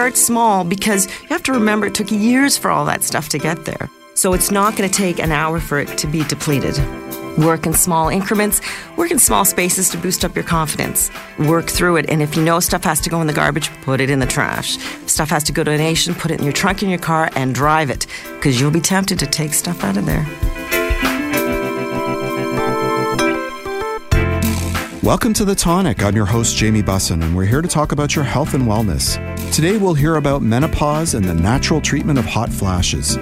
[0.00, 3.38] Start small because you have to remember it took years for all that stuff to
[3.38, 3.90] get there.
[4.14, 6.74] So it's not going to take an hour for it to be depleted.
[7.36, 8.62] Work in small increments,
[8.96, 11.10] work in small spaces to boost up your confidence.
[11.38, 14.00] Work through it, and if you know stuff has to go in the garbage, put
[14.00, 14.78] it in the trash.
[14.78, 16.98] If stuff has to go to a nation, put it in your trunk in your
[16.98, 20.26] car and drive it, because you'll be tempted to take stuff out of there.
[25.02, 26.02] Welcome to The Tonic.
[26.02, 29.16] I'm your host, Jamie Bussin, and we're here to talk about your health and wellness.
[29.50, 33.16] Today, we'll hear about menopause and the natural treatment of hot flashes.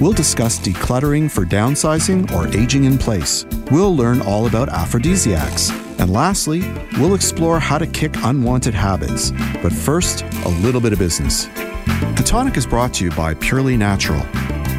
[0.00, 3.44] We'll discuss decluttering for downsizing or aging in place.
[3.72, 5.70] We'll learn all about aphrodisiacs.
[5.98, 6.60] And lastly,
[6.92, 9.32] we'll explore how to kick unwanted habits.
[9.64, 11.46] But first, a little bit of business.
[12.16, 14.24] The Tonic is brought to you by Purely Natural.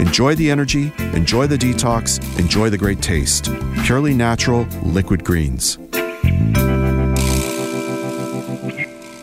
[0.00, 3.50] Enjoy the energy, enjoy the detox, enjoy the great taste.
[3.84, 5.76] Purely natural liquid greens.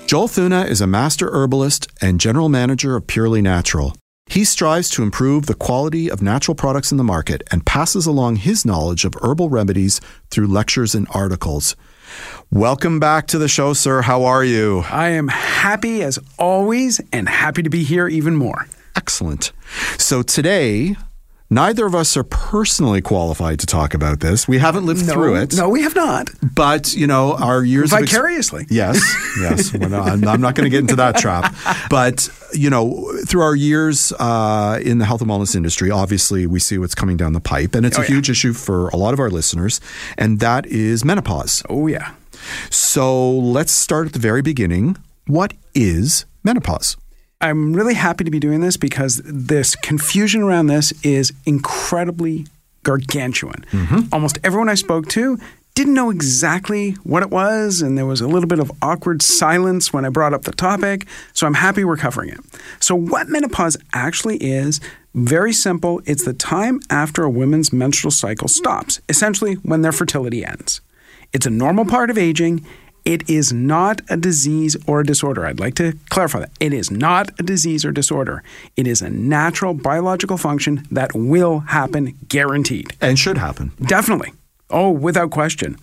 [0.05, 3.95] Joel Thuna is a master herbalist and general manager of Purely Natural.
[4.27, 8.35] He strives to improve the quality of natural products in the market and passes along
[8.35, 11.75] his knowledge of herbal remedies through lectures and articles.
[12.51, 14.03] Welcome back to the show, sir.
[14.03, 14.83] How are you?
[14.91, 18.67] I am happy as always and happy to be here even more.
[18.97, 19.51] Excellent.
[19.99, 20.95] So today,
[21.51, 24.47] neither of us are personally qualified to talk about this.
[24.47, 25.55] We haven't lived no, through it.
[25.55, 26.29] No, we have not.
[26.41, 28.63] But, you know, our years vicariously.
[28.63, 29.73] Ex- yes, yes.
[29.77, 31.53] Well, no, I'm, I'm, not going to get into that trap.
[31.91, 36.59] But, you know, through our years uh, in the health and wellness industry, obviously we
[36.59, 37.75] see what's coming down the pipe.
[37.75, 38.15] And it's oh, a yeah.
[38.15, 39.79] huge issue for a lot of our listeners.
[40.17, 41.61] And that is menopause.
[41.69, 42.13] Oh, yeah.
[42.71, 44.97] So let's start at the very beginning.
[45.27, 46.97] What is menopause?
[47.39, 52.47] I'm really happy to be doing this because this confusion around this is incredibly
[52.83, 53.65] gargantuan.
[53.71, 53.99] Mm-hmm.
[54.11, 55.37] Almost everyone I spoke to
[55.75, 59.93] didn't know exactly what it was, and there was a little bit of awkward silence
[59.93, 61.05] when I brought up the topic.
[61.33, 62.39] So I'm happy we're covering it.
[62.79, 64.81] So, what menopause actually is,
[65.13, 70.43] very simple it's the time after a woman's menstrual cycle stops, essentially when their fertility
[70.43, 70.81] ends.
[71.31, 72.65] It's a normal part of aging.
[73.07, 75.45] It is not a disease or a disorder.
[75.45, 76.51] I'd like to clarify that.
[76.59, 78.43] It is not a disease or disorder.
[78.75, 82.97] It is a natural biological function that will happen, guaranteed.
[82.99, 83.71] And should happen.
[83.81, 84.33] Definitely.
[84.69, 85.77] Oh, without question.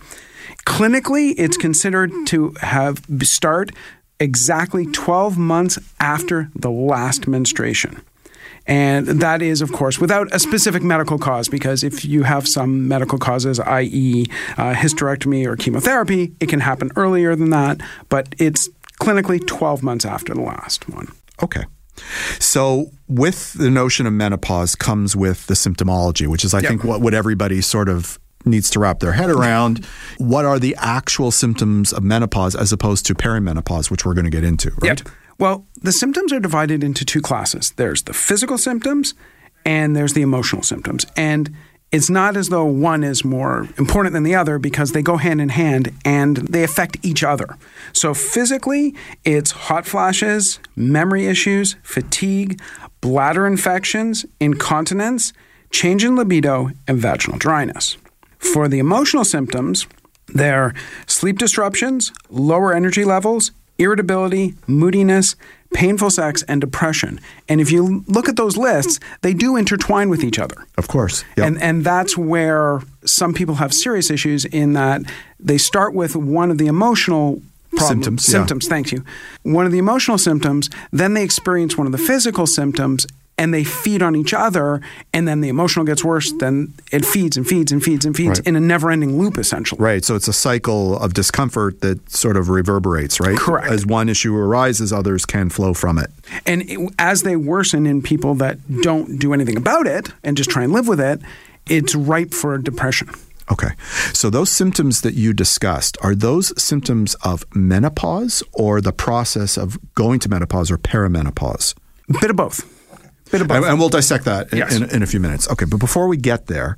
[0.67, 3.71] Clinically, it's considered to have start
[4.19, 8.03] exactly 12 months after the last menstruation.
[8.67, 12.87] And that is, of course, without a specific medical cause, because if you have some
[12.87, 14.25] medical causes, i.e.,
[14.57, 18.67] uh, hysterectomy or chemotherapy, it can happen earlier than that, but it's
[18.99, 21.07] clinically 12 months after the last one.
[21.43, 21.63] Okay.
[22.39, 26.69] So, with the notion of menopause comes with the symptomology, which is, I Yep.
[26.69, 29.85] think, what, what everybody sort of needs to wrap their head around.
[30.17, 34.29] what are the actual symptoms of menopause as opposed to perimenopause, which we're going to
[34.31, 34.99] get into, right?
[34.99, 35.09] Yep.
[35.37, 39.13] Well, the symptoms are divided into two classes there's the physical symptoms
[39.65, 41.05] and there's the emotional symptoms.
[41.17, 41.53] And
[41.91, 45.39] it's not as though one is more important than the other because they go hand
[45.39, 47.57] in hand and they affect each other.
[47.93, 52.59] So, physically, it's hot flashes, memory issues, fatigue,
[53.01, 55.31] bladder infections, incontinence,
[55.71, 57.97] change in libido, and vaginal dryness.
[58.39, 59.87] For the emotional symptoms,
[60.27, 60.73] they're
[61.07, 65.35] sleep disruptions, lower energy levels, irritability, moodiness,
[65.73, 67.19] painful sex, and depression.
[67.49, 70.55] And if you look at those lists, they do intertwine with each other.
[70.77, 71.23] Of course.
[71.37, 71.47] Yep.
[71.47, 75.01] And and that's where some people have serious issues in that
[75.39, 77.41] they start with one of the emotional
[77.71, 78.31] problems, Symptoms, yeah.
[78.31, 79.03] symptoms, thank you.
[79.43, 83.05] One of the emotional symptoms, then they experience one of the physical symptoms
[83.37, 84.79] and they feed on each other
[85.13, 88.39] and then the emotional gets worse then it feeds and feeds and feeds and feeds
[88.39, 88.47] Right.
[88.47, 89.81] in a never-ending loop essentially.
[89.81, 90.05] Right.
[90.05, 93.37] So it's a cycle of discomfort that sort of reverberates, right?
[93.37, 93.67] Correct.
[93.67, 96.09] As one issue arises, others can flow from it.
[96.45, 100.49] And it, as they worsen in people that don't do anything about it and just
[100.49, 101.19] try and live with it,
[101.67, 103.09] it's ripe for depression.
[103.51, 103.69] Okay.
[104.13, 109.77] So those symptoms that you discussed, are those symptoms of menopause or the process of
[109.93, 111.75] going to menopause or perimenopause?
[112.09, 112.21] Of.
[112.21, 112.71] Bit of both.
[113.33, 114.75] And, and we'll dissect that in, Yes.
[114.75, 115.49] in, in a few minutes.
[115.49, 116.77] Okay, but before we get there,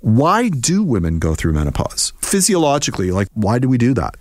[0.00, 2.12] why do women go through menopause?
[2.20, 4.14] Physiologically, like why do we do that?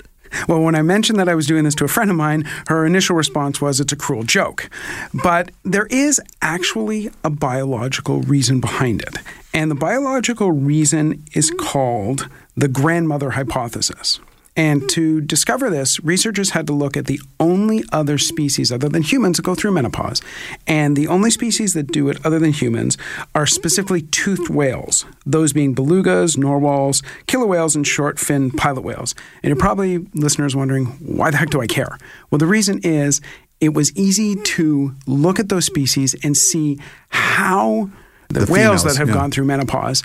[0.48, 2.86] Well, when I mentioned that I was doing this to a friend of mine, her
[2.86, 4.70] initial response was it's a cruel joke.
[5.24, 9.18] But there is actually a biological reason behind it.
[9.54, 14.20] And the biological reason is called the grandmother hypothesis.
[14.58, 19.04] And to discover this, researchers had to look at the only other species other than
[19.04, 20.22] humans that go through menopause.
[20.66, 22.98] And the only species that do it other than humans
[23.34, 29.14] are specifically toothed whales, those being belugas, narwhals, killer whales, and short fin pilot whales.
[29.44, 31.98] And you're probably, listeners, wondering, why the heck do I care?
[32.32, 33.20] Well, the reason is
[33.60, 36.80] it was easy to look at those species and see
[37.10, 37.90] how
[38.30, 39.14] the, The whales females, that have yeah.
[39.14, 40.04] gone through menopause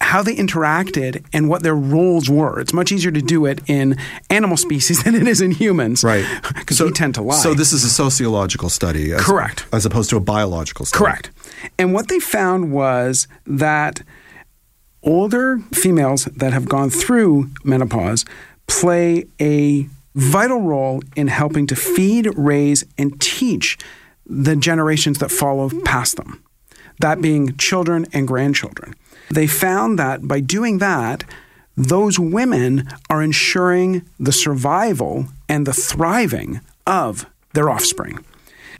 [0.00, 2.58] how they interacted and what their roles were.
[2.58, 3.96] It's much easier to do it in
[4.28, 6.02] animal species than it is in humans.
[6.02, 6.24] Right?
[6.54, 7.36] Because we tend to lie.
[7.36, 9.66] So this is a sociological study, as, Correct.
[9.72, 11.04] as opposed to a biological study.
[11.04, 11.30] Correct.
[11.78, 14.02] And what they found was that
[15.02, 18.24] older females that have gone through menopause
[18.66, 23.78] play a vital role in helping to feed, raise, and teach
[24.26, 26.42] the generations that follow past them,
[27.00, 28.94] that being children and grandchildren.
[29.30, 31.24] They found that by doing that,
[31.76, 38.24] those women are ensuring the survival and the thriving of their offspring.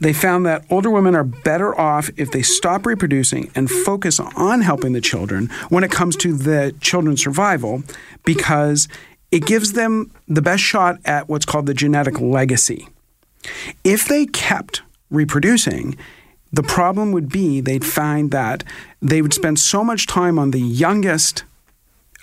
[0.00, 4.62] They found that older women are better off if they stop reproducing and focus on
[4.62, 7.82] helping the children when it comes to the children's survival
[8.24, 8.88] because
[9.30, 12.88] it gives them the best shot at what's called the genetic legacy.
[13.84, 15.96] If they kept reproducing,
[16.52, 18.64] the problem would be they'd find that
[19.00, 21.44] they would spend so much time on the youngest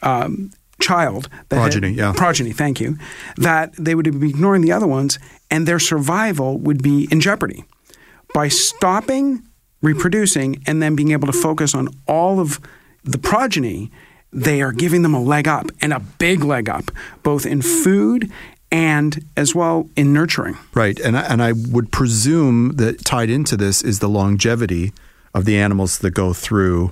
[0.01, 2.13] um, child, had- Progeny, yeah.
[2.15, 2.97] progeny, thank you,
[3.37, 5.17] that they would be ignoring the other ones,
[5.49, 7.63] and their survival would be in jeopardy.
[8.33, 9.43] By stopping
[9.81, 12.59] reproducing and then being able to focus on all of
[13.03, 13.91] the progeny,
[14.33, 16.91] they are giving them a leg up and a big leg up,
[17.23, 18.31] both in food
[18.71, 20.57] and as well in nurturing.
[20.73, 20.99] Right.
[20.99, 24.93] And I, and I would presume that tied into this is the longevity
[25.33, 26.91] of the animals that go through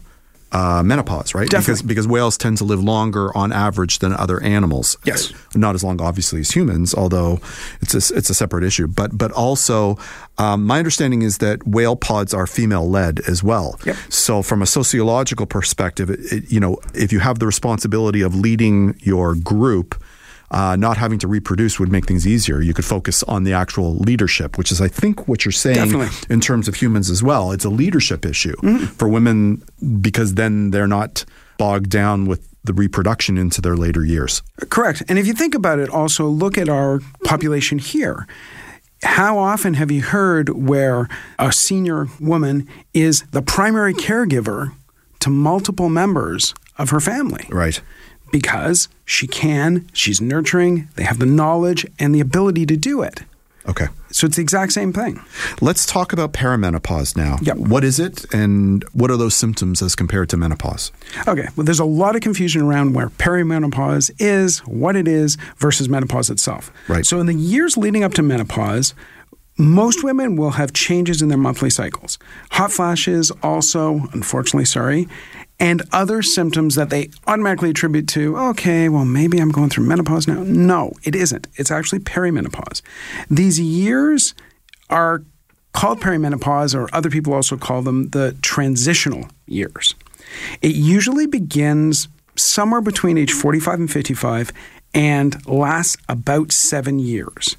[0.52, 1.50] uh, menopause, right?
[1.50, 1.88] Because Definitely.
[1.88, 4.98] because whales tend to live longer on average than other animals.
[5.04, 5.34] Yes.
[5.54, 7.42] Not as long, obviously, as humans, although
[7.82, 8.88] it's a, it's a separate issue.
[8.88, 9.98] But but also,
[10.38, 13.78] um, my understanding is that whale pods are female led as well.
[13.86, 13.98] Yep.
[14.10, 18.34] So from a sociological perspective, it, it, you know, if you have the responsibility of
[18.34, 20.02] leading your group.
[20.52, 22.62] Uh, not having to reproduce would make things easier.
[22.62, 26.10] You could focus on the actual leadership, which is, I think, what you're saying Definitely.
[26.30, 27.52] in terms of humans as well.
[27.52, 28.56] It's a leadership issue
[28.98, 29.64] for women
[30.02, 31.26] because then they're not
[31.58, 34.42] bogged down with the reproduction into their later years.
[34.70, 35.04] Correct.
[35.08, 38.28] And if you think about it, also look at our population here.
[39.04, 41.08] How often have you heard where
[41.38, 44.74] a senior woman is the primary caregiver
[45.20, 47.46] to multiple members of her family?
[47.50, 47.82] Right.
[48.40, 53.24] Because she can, she's nurturing, they have the knowledge and the ability to do it.
[53.68, 53.88] Okay.
[54.12, 55.22] So it's the exact same thing.
[55.62, 57.38] Let's talk about perimenopause now.
[57.42, 57.58] Yep.
[57.58, 60.92] What is it and what are those symptoms as compared to menopause?
[61.28, 65.88] Okay, well, there's a lot of confusion around where perimenopause is, what it is, versus
[65.88, 66.72] menopause itself.
[66.90, 67.06] Right.
[67.06, 68.94] So, in the years leading up to menopause,
[69.58, 72.20] most women will have changes in their monthly cycles.
[72.52, 75.08] Hot flashes, also, unfortunately, sorry,
[75.60, 80.28] and other symptoms that they automatically attribute to, okay, well, maybe I'm going through menopause
[80.28, 80.44] now.
[80.44, 81.48] No, it isn't.
[81.56, 82.82] It's actually perimenopause.
[83.30, 84.36] These years
[84.90, 85.24] are
[85.74, 89.96] called perimenopause, or other people also call them the transitional years.
[90.62, 94.52] It usually begins somewhere between age 45 and 55
[94.94, 97.58] and lasts about seven years.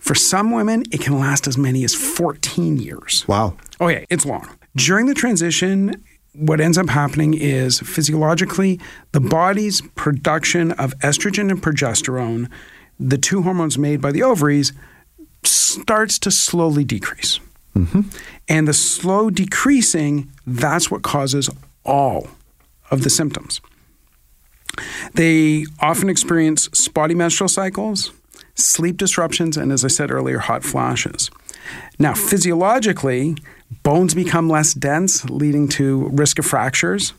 [0.00, 3.26] For some women, it can last as many as 14 years.
[3.28, 3.56] Wow.
[3.80, 4.48] Oh, yeah, it's long.
[4.76, 6.02] During the transition,
[6.38, 8.80] what ends up happening is physiologically,
[9.12, 12.48] the body's production of estrogen and progesterone,
[12.98, 14.72] the two hormones made by the ovaries,
[15.42, 17.40] starts to slowly decrease.
[17.76, 18.02] Mm-hmm.
[18.48, 21.50] And the slow decreasing, that's what causes
[21.84, 22.28] all
[22.90, 23.60] of the symptoms.
[25.14, 28.12] They often experience spotty menstrual cycles,
[28.54, 31.30] sleep disruptions, and as I said earlier, hot flashes.
[31.98, 33.36] Now, physiologically,
[33.82, 37.12] bones become less dense, leading to risk of fractures.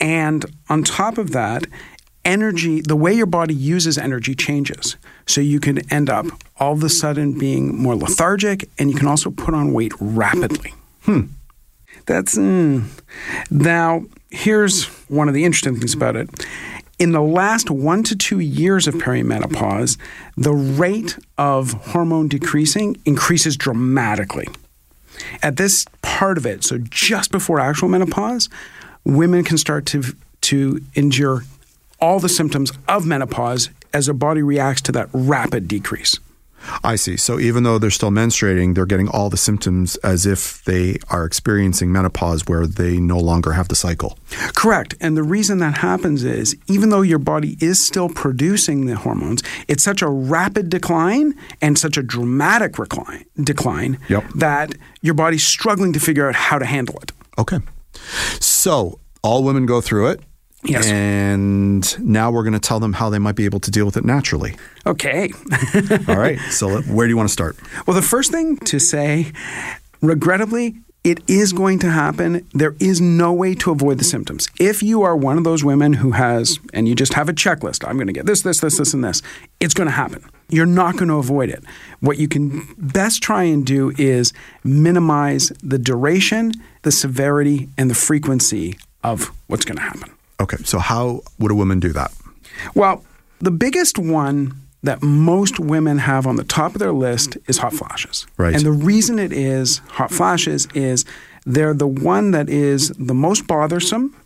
[0.00, 1.66] And on top of that,
[2.24, 4.96] energy, the way your body uses energy changes.
[5.26, 6.26] So you can end up
[6.58, 10.74] all of a sudden being more lethargic, and you can also put on weight rapidly.
[11.02, 11.22] Hmm.
[12.06, 12.84] That's mm.
[13.50, 14.04] now.
[14.30, 16.28] Here's one of the interesting things about it.
[16.98, 19.98] In the last one to two years of perimenopause,
[20.36, 24.46] the rate of hormone decreasing increases dramatically.
[25.42, 28.48] At this part of it, so just before actual menopause,
[29.04, 30.02] women can start to,
[30.42, 31.42] to endure
[32.00, 36.18] all the symptoms of menopause as their body reacts to that rapid decrease.
[36.84, 37.16] I see.
[37.16, 41.24] So even though they're still menstruating, they're getting all the symptoms as if they are
[41.24, 44.18] experiencing menopause where they no longer have the cycle.
[44.54, 44.94] Correct.
[45.00, 49.42] And the reason that happens is even though your body is still producing the hormones,
[49.68, 54.24] it's such a rapid decline and such a dramatic recline, decline Yep.
[54.36, 57.12] that your body's struggling to figure out how to handle it.
[57.38, 57.58] Okay.
[58.40, 60.20] So all women go through it.
[60.64, 60.86] Yes.
[60.86, 63.96] And now we're going to tell them how they might be able to deal with
[63.96, 64.56] it naturally.
[64.86, 65.32] Okay.
[66.08, 66.38] All right.
[66.50, 67.56] So where do you want to start?
[67.86, 69.32] Well, the first thing to say,
[70.00, 72.46] regrettably, it is going to happen.
[72.52, 74.48] There is no way to avoid the symptoms.
[74.60, 77.86] If you are one of those women who has, and you just have a checklist,
[77.86, 79.20] I'm going to get this, this, this, this, and this,
[79.58, 80.24] it's going to happen.
[80.48, 81.64] You're not going to avoid it.
[82.00, 86.52] What you can best try and do is minimize the duration,
[86.82, 90.12] the severity, and the frequency of what's going to happen.
[90.42, 90.58] Okay.
[90.64, 92.12] So how would a woman do that?
[92.74, 93.04] Well,
[93.38, 97.72] the biggest one that most women have on the top of their list is hot
[97.72, 98.26] flashes.
[98.36, 98.54] Right.
[98.54, 101.04] And the reason it is hot flashes is
[101.46, 104.16] they're the one that is the most bothersome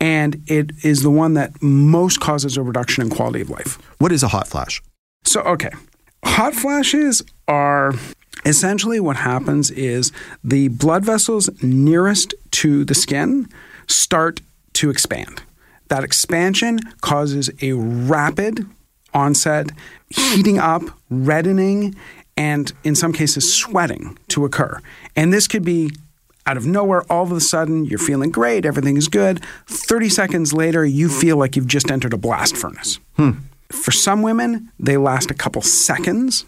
[0.00, 3.78] and it is the one that most causes a reduction in quality of life.
[3.98, 4.82] What is a hot flash?
[5.24, 5.70] So, okay.
[6.24, 7.94] Hot flashes are
[8.44, 10.10] essentially what happens is
[10.42, 13.48] the blood vessels nearest to the skin
[13.86, 14.40] start
[14.74, 15.42] to expand.
[15.88, 18.66] That expansion causes a rapid
[19.12, 19.70] onset,
[20.10, 21.94] heating up, reddening,
[22.36, 24.80] and in some cases, sweating to occur.
[25.14, 25.90] And this could be
[26.46, 29.42] out of nowhere, all of a sudden, you're feeling great, everything is good.
[29.66, 32.98] 30 seconds later, you feel like you've just entered a blast furnace.
[33.16, 33.30] Hmm.
[33.70, 36.44] For some women, they last a couple seconds.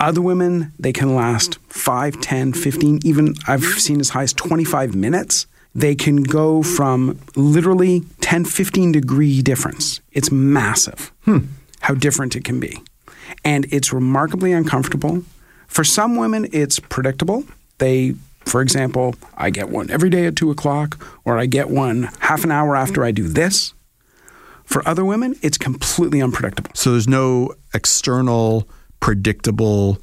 [0.00, 4.94] Other women, they can last 5, 10, 15, even I've seen as high as 25
[4.94, 5.46] minutes.
[5.76, 10.00] They can go from literally 10, 15 degree difference.
[10.10, 11.40] It's massive hmm.
[11.80, 12.78] how different it can be.
[13.44, 15.22] And it's remarkably uncomfortable.
[15.66, 17.44] For some women, it's predictable.
[17.76, 18.14] They,
[18.46, 22.42] for example, I get one every day at two o'clock, or I get one half
[22.42, 23.74] an hour after I do this.
[24.64, 26.70] For other women, it's completely unpredictable.
[26.72, 28.66] So there's no external
[29.00, 29.98] predictable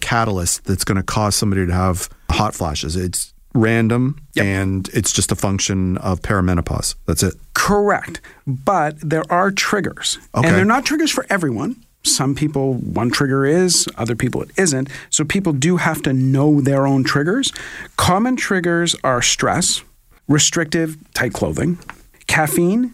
[0.00, 2.94] catalyst that's going to cause somebody to have hot flashes.
[2.94, 4.44] It's random Yep.
[4.44, 6.96] and it's just a function of perimenopause.
[7.06, 7.34] That's it.
[7.54, 8.20] Correct.
[8.46, 10.18] But there are triggers.
[10.34, 10.48] Okay.
[10.48, 11.76] And they're not triggers for everyone.
[12.02, 14.88] Some people, one trigger is, other people it isn't.
[15.08, 17.52] So people do have to know their own triggers.
[17.96, 19.82] Common triggers are stress,
[20.28, 21.78] restrictive, tight clothing,
[22.26, 22.92] caffeine,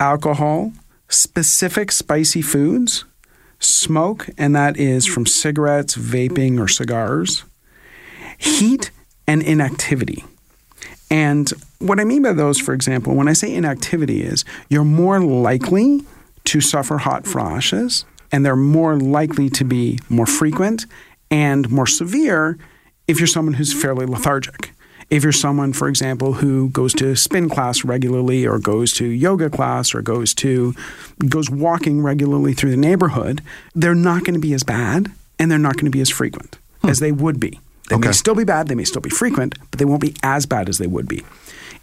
[0.00, 0.72] alcohol,
[1.08, 3.04] specific spicy foods,
[3.60, 7.44] smoke, and that is from cigarettes, vaping, or cigars,
[8.38, 8.90] heat,
[9.28, 10.24] and inactivity.
[11.10, 15.20] And what I mean by those, for example, when I say inactivity, is you're more
[15.20, 16.02] likely
[16.46, 20.86] to suffer hot flashes, and they're more likely to be more frequent
[21.30, 22.58] and more severe
[23.06, 24.72] if you're someone who's fairly lethargic.
[25.10, 29.48] If you're someone, for example, who goes to spin class regularly, or goes to yoga
[29.48, 30.74] class, or goes to
[31.28, 33.40] goes walking regularly through the neighborhood,
[33.74, 36.58] they're not going to be as bad, and they're not going to be as frequent
[36.82, 36.88] hmm.
[36.88, 37.58] as they would be.
[37.88, 40.46] They may still be bad, they may still be frequent, but they won't be as
[40.46, 41.24] bad as they would be.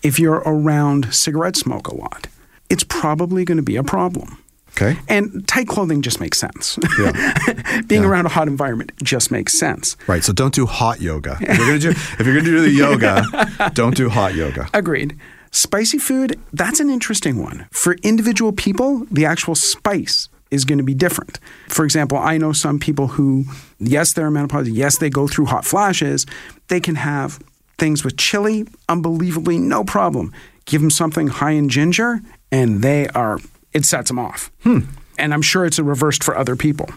[0.04, 2.28] If you're around cigarette smoke a lot,
[2.70, 4.38] it's probably going to be a problem.
[4.78, 5.00] Okay.
[5.08, 6.78] And tight clothing just makes sense.
[7.00, 7.82] Yeah.
[7.88, 9.96] Being around a hot environment just makes sense.
[10.06, 10.22] Right.
[10.22, 11.38] So don't do hot yoga.
[11.40, 14.36] If you're going to do, if you're going to do the yoga, don't do hot
[14.36, 14.68] yoga.
[14.74, 15.18] Agreed.
[15.52, 17.68] Spicy food, that's an interesting one.
[17.72, 21.40] For individual people, the actual spice is going to be different.
[21.68, 23.46] For example, I know some people who,
[23.80, 26.26] yes, they're in menopause, yes, they go through hot flashes.
[26.68, 27.40] They can have
[27.78, 30.34] things with chili, unbelievably, no problem.
[30.66, 32.22] Give them something high in ginger,
[32.52, 33.40] and they are,
[33.74, 34.52] it sets them off.
[34.64, 34.80] Hmm.
[35.18, 36.90] And I'm sure it's reversed for other people.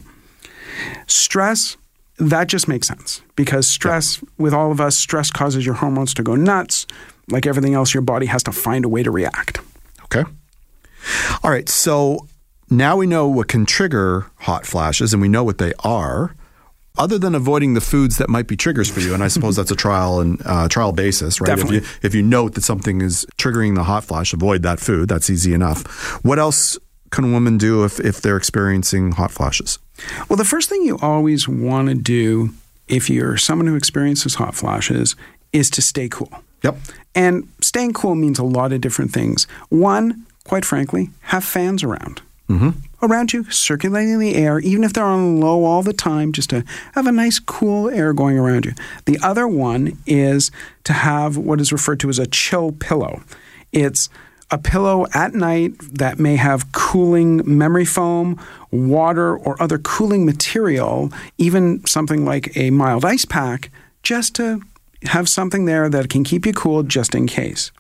[1.07, 1.77] Stress,
[2.19, 6.23] that just makes sense because stress, with all of us, stress causes your hormones to
[6.23, 6.87] go nuts.
[7.31, 9.61] Like everything else, your body has to find a way to react.
[10.05, 10.25] Okay.
[11.43, 11.69] All right.
[11.69, 12.27] So
[12.71, 16.35] now we know what can trigger hot flashes and we know what they are.
[16.97, 19.71] Other than avoiding the foods that might be triggers for you, and I suppose that's
[19.71, 21.47] a trial and uh, trial basis, right?
[21.47, 21.77] Definitely.
[21.77, 25.09] If you if you note that something is triggering the hot flash, avoid that food.
[25.09, 25.85] That's easy enough.
[26.25, 26.77] What else
[27.11, 29.79] can a woman do if if they're experiencing hot flashes?
[30.29, 32.51] Well, the first thing you always want to do
[32.89, 35.15] if you're someone who experiences hot flashes
[35.53, 36.33] is to stay cool.
[36.65, 36.79] Yep.
[37.15, 39.47] And staying cool means a lot of different things.
[39.69, 42.23] One, quite frankly, have fans around.
[42.49, 42.71] Mm-hmm.
[43.03, 46.65] around you, circulating the air, even if they're on low all the time, just to
[46.95, 48.73] have a nice cool air going around you.
[49.05, 50.51] The other one is
[50.85, 53.23] to have what is referred to as a chill pillow.
[53.71, 54.09] It's
[54.51, 58.41] a pillow at night that may have cooling memory foam,
[58.71, 63.71] water, or other cooling material, even something like a mild ice pack,
[64.03, 64.63] just to
[65.03, 67.71] have something there that can keep you cool just in case.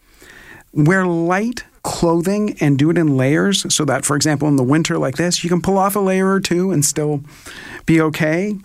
[0.74, 4.98] Wear light clothing and do it in layers so that, for example, in the winter
[4.98, 7.22] like this, you can pull off a layer or two and still
[7.86, 8.58] be okay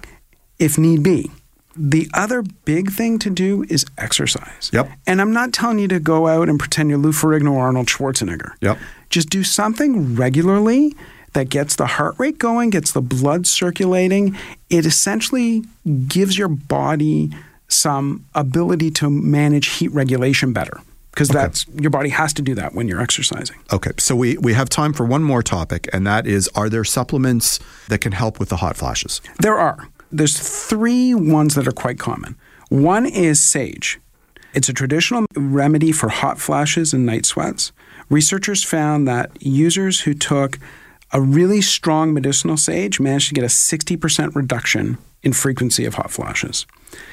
[0.59, 1.31] if need be.
[1.73, 4.69] The other big thing to do is exercise.
[4.73, 4.91] Yep.
[5.07, 7.87] And I'm not telling you to go out and pretend you're Lou Ferrigno or Arnold
[7.87, 8.55] Schwarzenegger.
[8.59, 8.77] Yep.
[9.09, 10.93] Just do something regularly
[11.31, 14.37] that gets the heart rate going, gets the blood circulating.
[14.69, 15.63] It essentially
[16.09, 17.31] gives your body
[17.69, 20.81] some ability to manage heat regulation better
[21.13, 23.58] because that's your body has to do that when you're exercising.
[23.72, 26.84] Okay, so we, we have time for one more topic, and that is are there
[26.84, 29.22] supplements that can help with the hot flashes?
[29.39, 29.88] There are.
[30.12, 32.36] There's three ones that are quite common.
[32.70, 34.00] One is sage.
[34.53, 37.72] It's a traditional remedy for hot flashes and night sweats.
[38.10, 40.60] Researchers found that users who took
[41.12, 46.12] a really strong medicinal sage managed to get a 60% reduction in frequency of hot
[46.12, 46.65] flashes.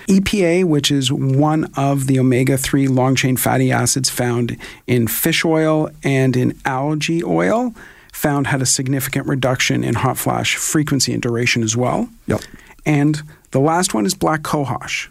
[0.09, 4.57] EPA, which is one of the omega 3 long chain fatty acids found
[4.87, 7.75] in fish oil and in algae oil,
[8.13, 12.09] found had a significant reduction in hot flash frequency and duration as well.
[12.27, 12.41] Yep.
[12.85, 15.09] And the last one is black cohosh.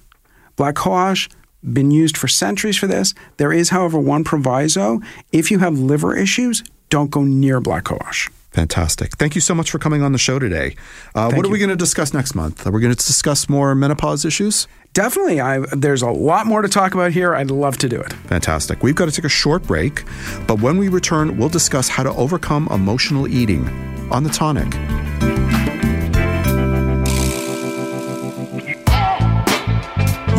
[0.55, 1.29] Black cohosh
[1.63, 3.13] been used for centuries for this.
[3.37, 5.01] There is, however, one proviso.
[5.31, 8.29] If you have liver issues, don't go near black cohosh.
[8.59, 9.15] Fantastic.
[9.15, 10.75] Thank you so much for coming on the show today.
[11.15, 12.67] Uh, what are we going to discuss next month?
[12.67, 14.67] Are we going to discuss more menopause issues?
[14.91, 17.33] Definitely, I, there's a lot more to talk about here.
[17.33, 18.11] I'd love to do it.
[18.11, 18.83] Fantastic.
[18.83, 20.03] We've got to take a short break,
[20.45, 23.65] but when we return, we'll discuss how to overcome emotional eating
[24.11, 24.73] on the tonic.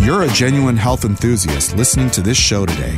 [0.05, 2.97] You're a genuine health enthusiast listening to this show today.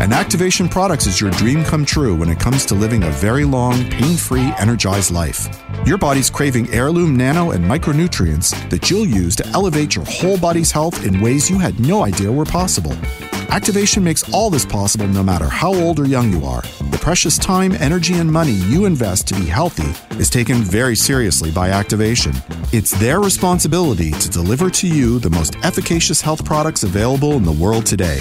[0.00, 3.44] And Activation Products is your dream come true when it comes to living a very
[3.44, 5.48] long, pain free, energized life.
[5.86, 10.70] Your body's craving heirloom nano and micronutrients that you'll use to elevate your whole body's
[10.70, 12.94] health in ways you had no idea were possible.
[13.50, 16.62] Activation makes all this possible no matter how old or young you are.
[16.90, 21.52] The precious time, energy, and money you invest to be healthy is taken very seriously
[21.52, 22.32] by Activation.
[22.72, 27.52] It's their responsibility to deliver to you the most efficacious health products available in the
[27.52, 28.20] world today.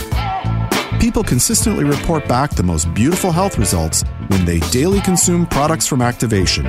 [1.14, 6.02] People consistently report back the most beautiful health results when they daily consume products from
[6.02, 6.68] Activation.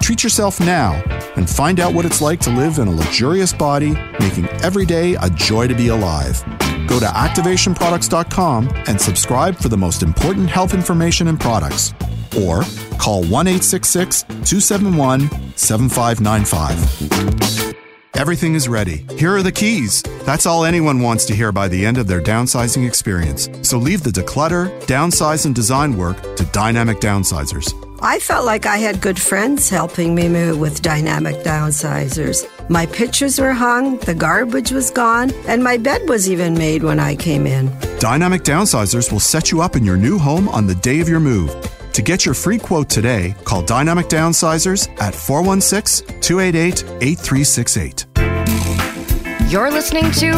[0.00, 0.92] Treat yourself now
[1.34, 5.16] and find out what it's like to live in a luxurious body, making every day
[5.20, 6.44] a joy to be alive.
[6.86, 11.92] Go to activationproducts.com and subscribe for the most important health information and products.
[12.38, 12.62] Or
[13.00, 17.61] call 1 866 271 7595.
[18.22, 19.04] Everything is ready.
[19.18, 20.00] Here are the keys.
[20.22, 23.48] That's all anyone wants to hear by the end of their downsizing experience.
[23.62, 27.74] So leave the declutter, downsize, and design work to dynamic downsizers.
[28.00, 32.48] I felt like I had good friends helping me move with dynamic downsizers.
[32.70, 37.00] My pictures were hung, the garbage was gone, and my bed was even made when
[37.00, 37.76] I came in.
[37.98, 41.18] Dynamic Downsizers will set you up in your new home on the day of your
[41.18, 41.50] move.
[41.92, 48.06] To get your free quote today, call Dynamic Downsizers at 416 288 8368.
[49.50, 50.32] You're listening to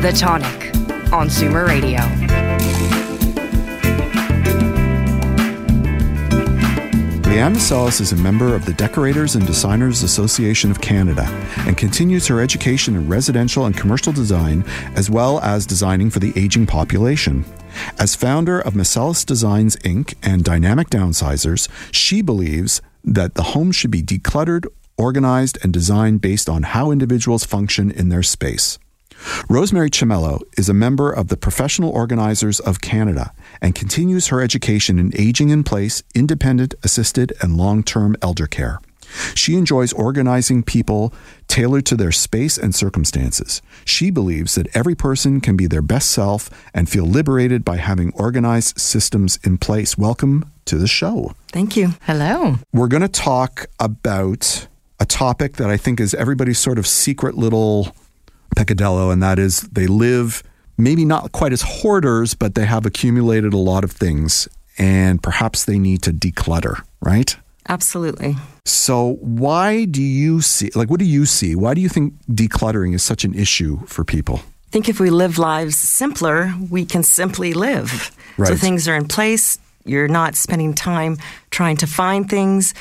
[0.00, 0.76] The Tonic
[1.12, 2.39] on Zoomer Radio.
[7.40, 11.24] Leanne Masalis is a member of the Decorators and Designers Association of Canada
[11.60, 14.62] and continues her education in residential and commercial design
[14.94, 17.46] as well as designing for the aging population.
[17.98, 20.16] As founder of Masalis Designs Inc.
[20.22, 24.66] and Dynamic Downsizers, she believes that the home should be decluttered,
[24.98, 28.78] organized, and designed based on how individuals function in their space.
[29.48, 34.98] Rosemary Chimello is a member of the Professional Organizers of Canada and continues her education
[34.98, 38.80] in aging in place, independent, assisted, and long term elder care.
[39.34, 41.12] She enjoys organizing people
[41.48, 43.60] tailored to their space and circumstances.
[43.84, 48.12] She believes that every person can be their best self and feel liberated by having
[48.14, 49.98] organized systems in place.
[49.98, 51.34] Welcome to the show.
[51.48, 51.94] Thank you.
[52.02, 52.56] Hello.
[52.72, 54.68] We're going to talk about
[55.00, 57.94] a topic that I think is everybody's sort of secret little
[58.56, 60.42] peccadillo, and that is they live
[60.76, 65.64] maybe not quite as hoarders, but they have accumulated a lot of things, and perhaps
[65.64, 67.36] they need to declutter, right?
[67.68, 68.36] Absolutely.
[68.64, 71.54] So, why do you see, like, what do you see?
[71.54, 74.36] Why do you think decluttering is such an issue for people?
[74.36, 78.10] I think if we live lives simpler, we can simply live.
[78.42, 79.58] So things are in place.
[79.84, 81.18] You're not spending time
[81.50, 82.72] trying to find things.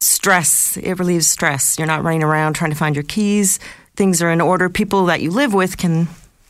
[0.00, 0.76] stress.
[0.78, 1.78] It relieves stress.
[1.78, 3.58] You're not running around trying to find your keys.
[4.00, 4.70] Things are in order.
[4.70, 6.08] People that you live with can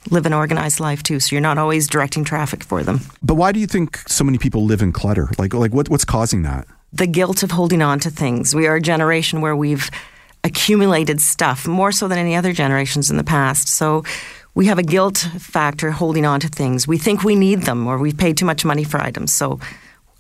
[0.08, 3.00] live an organized life too, so you're not always directing traffic for them.
[3.24, 5.30] But why do you think so many people live in clutter?
[5.36, 6.68] Like, like what, what's causing that?
[6.92, 8.54] The guilt of holding on to things.
[8.54, 9.90] We are a generation where we've
[10.44, 13.66] accumulated stuff more so than any other generations in the past.
[13.66, 14.04] So
[14.54, 16.86] we have a guilt factor holding on to things.
[16.86, 19.34] We think we need them or we've paid too much money for items.
[19.34, 19.58] So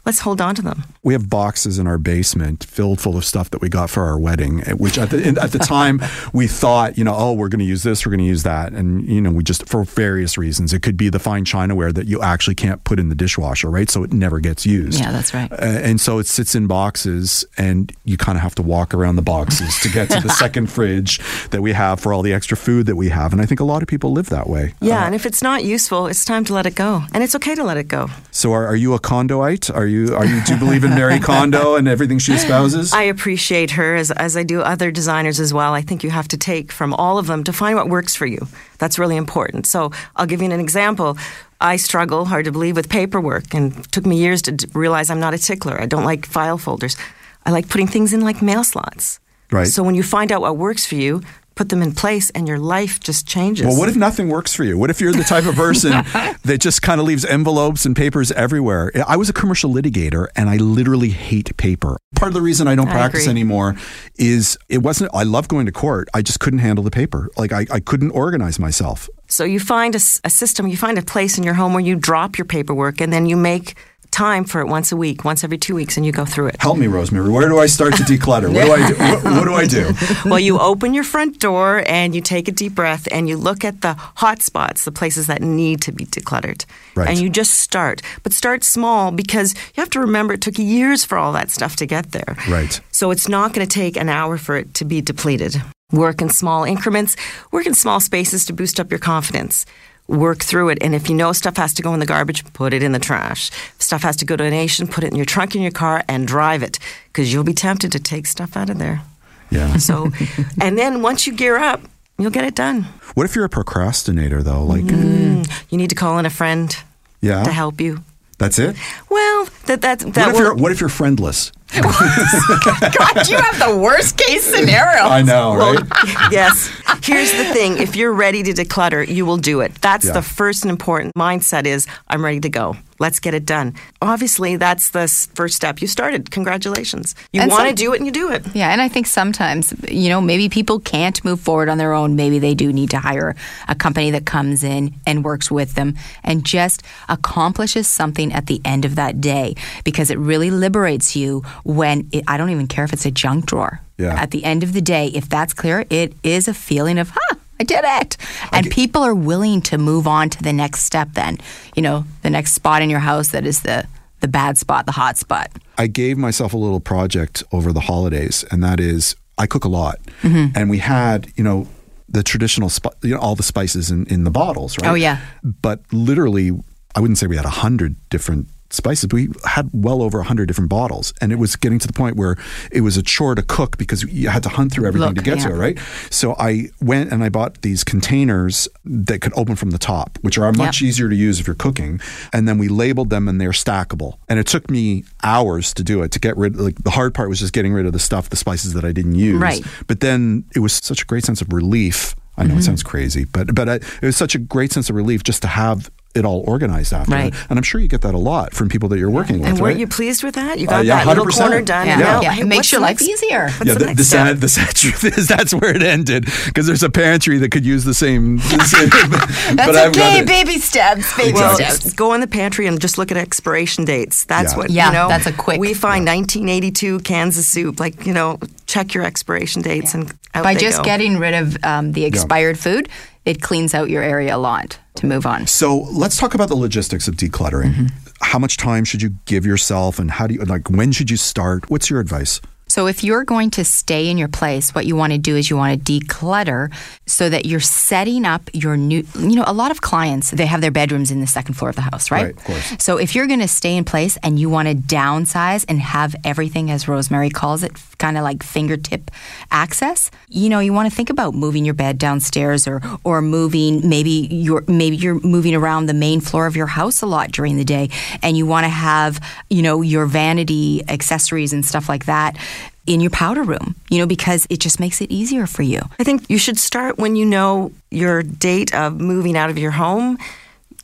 [0.06, 0.84] let's hold on to them.
[1.02, 4.18] We have boxes in our basement filled full of stuff that we got for our
[4.18, 6.00] wedding, eh, which at the, at the time
[6.32, 8.72] we thought, you know, oh, we're going to use this, we're going to use that.
[8.72, 12.06] And, you know, we just, for various reasons, it could be the fine chinaware that
[12.06, 13.90] you actually can't put in the dishwasher, right?
[13.90, 14.98] So it never gets used.
[14.98, 15.50] Yeah, that's right.
[15.52, 19.16] Uh, and so it sits in boxes and you kind of have to walk around
[19.16, 21.18] the boxes to get to the second fridge
[21.50, 23.32] that we have for all the extra food that we have.
[23.32, 24.74] And I think a lot of people live that way.
[24.80, 27.02] Yeah, uh, and if it's not useful, it's time to let it go.
[27.12, 28.08] And it's okay to let it go.
[28.30, 29.70] So are, are you a condoite?
[29.70, 32.92] Are you, are you, do you believe in Marie Kondo and everything she espouses?
[32.92, 35.74] I appreciate her as, as I do other designers as well.
[35.74, 38.26] I think you have to take from all of them to find what works for
[38.26, 38.46] you.
[38.78, 39.66] That's really important.
[39.66, 41.18] So I'll give you an example.
[41.60, 45.20] I struggle, hard to believe, with paperwork, and it took me years to realize I'm
[45.20, 45.80] not a tickler.
[45.80, 46.96] I don't like file folders.
[47.44, 49.20] I like putting things in like mail slots.
[49.52, 49.66] Right.
[49.66, 51.22] So when you find out what works for you,
[51.60, 53.66] put them in place and your life just changes.
[53.66, 54.78] Well, what if nothing works for you?
[54.78, 55.90] What if you're the type of person
[56.42, 58.90] that just kind of leaves envelopes and papers everywhere?
[59.06, 61.98] I was a commercial litigator and I literally hate paper.
[62.16, 63.32] Part of the reason I don't I practice agree.
[63.32, 63.76] anymore
[64.16, 66.08] is it wasn't, I love going to court.
[66.14, 67.28] I just couldn't handle the paper.
[67.36, 69.10] Like I, I couldn't organize myself.
[69.28, 72.38] So you find a system, you find a place in your home where you drop
[72.38, 73.76] your paperwork and then you make
[74.10, 76.56] time for it once a week, once every two weeks, and you go through it.
[76.60, 77.30] Help me, Rosemary.
[77.30, 78.52] Where do I start to declutter?
[78.52, 78.94] What do I do?
[78.94, 79.92] What, what do I do?
[80.28, 83.64] well, you open your front door and you take a deep breath and you look
[83.64, 86.64] at the hot spots, the places that need to be decluttered.
[86.94, 87.08] Right.
[87.08, 88.02] And you just start.
[88.22, 91.76] But start small because you have to remember it took years for all that stuff
[91.76, 92.36] to get there.
[92.48, 92.80] Right.
[92.90, 95.62] So it's not going to take an hour for it to be depleted.
[95.92, 97.16] Work in small increments,
[97.50, 99.66] work in small spaces to boost up your confidence.
[100.10, 100.78] Work through it.
[100.80, 102.98] And if you know stuff has to go in the garbage, put it in the
[102.98, 103.50] trash.
[103.76, 105.70] If stuff has to go to a nation, put it in your trunk in your
[105.70, 109.02] car and drive it because you'll be tempted to take stuff out of there.
[109.50, 109.76] Yeah.
[109.76, 110.10] So,
[110.60, 111.80] and then once you gear up,
[112.18, 112.82] you'll get it done.
[113.14, 114.64] What if you're a procrastinator though?
[114.64, 115.48] Like, mm.
[115.70, 116.76] You need to call in a friend
[117.20, 118.02] yeah, to help you.
[118.38, 118.76] that's it.
[119.08, 121.52] Well, that that that What if will- you're what if you're friendless?
[121.80, 125.02] God, you have the worst case scenario.
[125.04, 125.84] I know, Well, right?
[126.32, 126.68] yes.
[127.02, 129.74] Here's the thing: if you're ready to declutter, you will do it.
[129.80, 130.12] That's Yeah.
[130.12, 131.66] the first and important mindset.
[131.66, 132.76] Is I'm ready to go.
[133.00, 133.74] Let's get it done.
[134.02, 135.80] Obviously, that's the first step.
[135.80, 136.30] You started.
[136.30, 137.14] Congratulations.
[137.32, 138.44] You want to some- do it, and you do it.
[138.54, 142.14] Yeah, and I think sometimes, you know, maybe people can't move forward on their own.
[142.14, 143.34] Maybe they do need to hire
[143.68, 148.60] a company that comes in and works with them and just accomplishes something at the
[148.64, 152.84] end of that day because it really liberates you when it, I don't even care
[152.84, 153.80] if it's a junk drawer.
[153.98, 154.14] Yeah.
[154.14, 157.36] At the end of the day, if that's clear, it is a feeling of, huh,
[157.60, 158.16] I did it.
[158.52, 161.38] And people are willing to move on to the next step then.
[161.76, 163.86] You know, the next spot in your house that is the
[164.20, 165.48] the bad spot, the hot spot.
[165.78, 169.68] I gave myself a little project over the holidays, and that is I cook a
[169.68, 170.52] lot, Mm-hmm.
[170.56, 171.66] and we had you know
[172.08, 174.90] the traditional spi- you know all the spices in, in the bottles, right?
[174.90, 175.20] Oh, yeah.
[175.42, 176.50] But literally,
[176.96, 179.08] I wouldn't say we had a hundred different spices.
[179.12, 182.16] We had well over a hundred different bottles, and it was getting to the point
[182.16, 182.36] where
[182.70, 185.22] it was a chore to cook because you had to hunt through everything Look, to
[185.22, 185.48] get yeah.
[185.48, 185.78] to it, right?
[186.10, 190.38] So I went and I bought these containers that could open from the top, which
[190.38, 190.88] are much Yep.
[190.88, 192.00] easier to use if you're cooking.
[192.32, 194.18] And then we labeled them and they're stackable.
[194.28, 197.28] And it took me hours to do it to get rid like the hard part
[197.28, 199.40] was just getting rid of the stuff, the spices that I didn't use.
[199.40, 199.64] Right.
[199.86, 202.14] But then it was such a great sense of relief.
[202.36, 202.52] I Mm-hmm.
[202.52, 205.22] know it sounds crazy, but but I, it was such a great sense of relief
[205.24, 207.12] just to have it all organized after.
[207.12, 207.32] Right.
[207.48, 209.48] And I'm sure you get that a lot from people that you're working with.
[209.48, 209.80] And weren't right?
[209.80, 210.58] you pleased with that?
[210.58, 211.38] You Uh, got yeah, that little 100%.
[211.38, 211.86] corner done.
[211.86, 212.32] Yeah, and now, yeah.
[212.32, 213.44] hey, it makes what's your life next- easier.
[213.44, 216.24] What's yeah, the the, next the sad the sad truth is that's where it ended
[216.46, 218.38] because there's a pantry that could use the same.
[218.50, 221.92] The same That's but okay, baby steps, baby Well, steps.
[221.92, 224.24] go in the pantry and just look at expiration dates.
[224.24, 224.58] That's Yeah.
[224.58, 225.08] what Yeah, you know.
[225.08, 227.78] that's a quick- We find 1982 cans of soup.
[227.78, 230.84] Like you know, check your expiration dates and out By they just go.
[230.84, 232.88] getting rid of um, the expired food,
[233.30, 235.46] it cleans out your area a lot to move on.
[235.46, 237.72] So let's talk about the logistics of decluttering.
[237.72, 237.86] Mm-hmm.
[238.22, 240.68] How much time should you give yourself, and how do you like?
[240.68, 241.70] When should you start?
[241.70, 242.40] What's your advice?
[242.80, 245.50] So if you're going to stay in your place, what you want to do is
[245.50, 246.72] you want to declutter
[247.06, 250.62] so that you're setting up your new you know, a lot of clients they have
[250.62, 252.22] their bedrooms in the second floor of the house, right?
[252.22, 252.76] Right, of course.
[252.78, 256.16] So if you're going to stay in place and you want to downsize and have
[256.24, 259.10] everything as Rosemary calls it, kind of like fingertip
[259.50, 263.86] access, you know, you want to think about moving your bed downstairs or or moving
[263.86, 267.58] maybe you're maybe you're moving around the main floor of your house a lot during
[267.58, 267.90] the day
[268.22, 272.38] and you want to have, you know, your vanity accessories and stuff like that
[272.86, 275.80] in your powder room, you know, because it just makes it easier for you.
[275.98, 279.70] I think you should start when you know your date of moving out of your
[279.72, 280.18] home.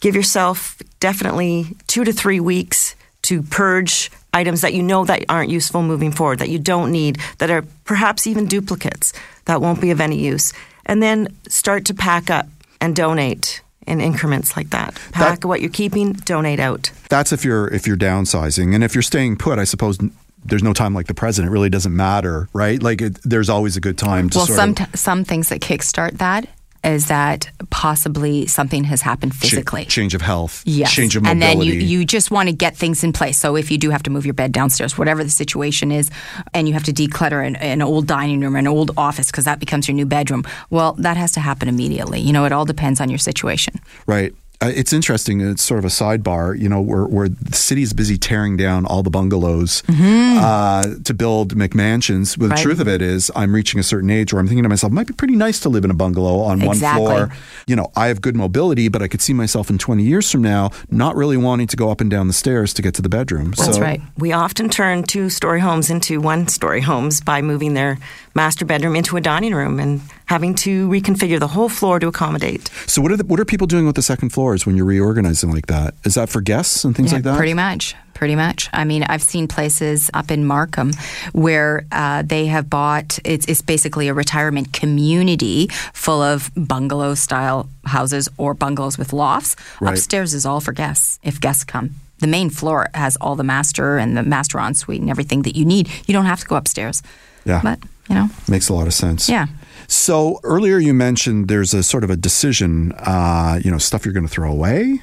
[0.01, 5.51] Give yourself definitely two to three weeks to purge items that you know that aren't
[5.51, 9.12] useful moving forward, that you don't need, that are perhaps even duplicates
[9.46, 10.53] that won't be of any use.
[10.85, 12.46] And then start to pack up
[12.81, 14.94] and donate in increments like that.
[15.12, 16.90] Pack That- what you're keeping, donate out.
[17.09, 20.11] That's if you're if you're downsizing, and if you're staying put, I suppose n-
[20.48, 21.46] there's no time like the present.
[21.46, 22.82] It really doesn't matter, right?
[22.82, 26.18] Like it, there's always a good time to well, some t- some things that kickstart
[26.18, 26.48] that
[26.85, 29.85] is that possibly something has happened physically.
[29.87, 30.92] change of health, Yes.
[30.92, 31.50] change of mobility.
[31.50, 33.38] and then you, you just want to get things in place.
[33.38, 36.11] So if you do have to move your bed downstairs, whatever the situation is,
[36.54, 39.59] and you have to declutter an, an old dining room, an old office, because that
[39.59, 42.20] becomes your new bedroom, well, that has to happen immediately.
[42.20, 43.80] You know, it all depends on your situation.
[44.06, 44.32] Right.
[44.62, 45.40] Uh, it's interesting.
[45.40, 46.59] It's sort of a sidebar.
[46.59, 51.14] You know, where, where the city is busy tearing down all the bungalows uh, to
[51.14, 52.37] build McMansions.
[52.38, 52.57] Well, the Mm-hmm.
[52.57, 52.62] Right.
[52.62, 54.95] truth of it is, I'm reaching a certain age where I'm thinking to myself, it
[54.95, 57.31] might be pretty nice to live in a bungalow on one floor.
[57.66, 60.40] You know, I have good mobility, but I could see myself in 20 years from
[60.42, 63.09] now not really wanting to go up and down the stairs to get to the
[63.11, 63.51] bedroom.
[63.51, 64.01] That's so, right.
[64.16, 67.99] We often turn two story homes into one story homes by moving their
[68.37, 72.68] master bedroom into a dining room and having to reconfigure the whole floor to accommodate.
[72.87, 75.51] So, what are the, what are people doing with the second floors when you're reorganizing
[75.51, 75.94] like that?
[76.05, 77.37] Is that for guests and things Yeah, like that?
[77.37, 77.96] Pretty much.
[78.14, 78.70] Pretty much.
[78.72, 80.92] I mean, I've seen places up in Markham
[81.33, 87.68] where uh, they have bought, it's, it's basically a retirement community full of bungalow style
[87.85, 89.55] houses or bungalows with lofts.
[89.81, 89.92] Right.
[89.92, 91.90] Upstairs is all for guests if guests come.
[92.20, 95.66] The main floor has all the master and the master ensuite and everything that you
[95.66, 95.90] need.
[96.07, 97.03] You don't have to go upstairs.
[97.44, 97.61] Yeah.
[97.62, 99.29] But, you know, Makes a lot of sense.
[99.29, 99.47] yeah.
[99.88, 104.14] So earlier you mentioned there's a sort of a decision, uh, you know, stuff you're
[104.14, 105.01] going to throw away,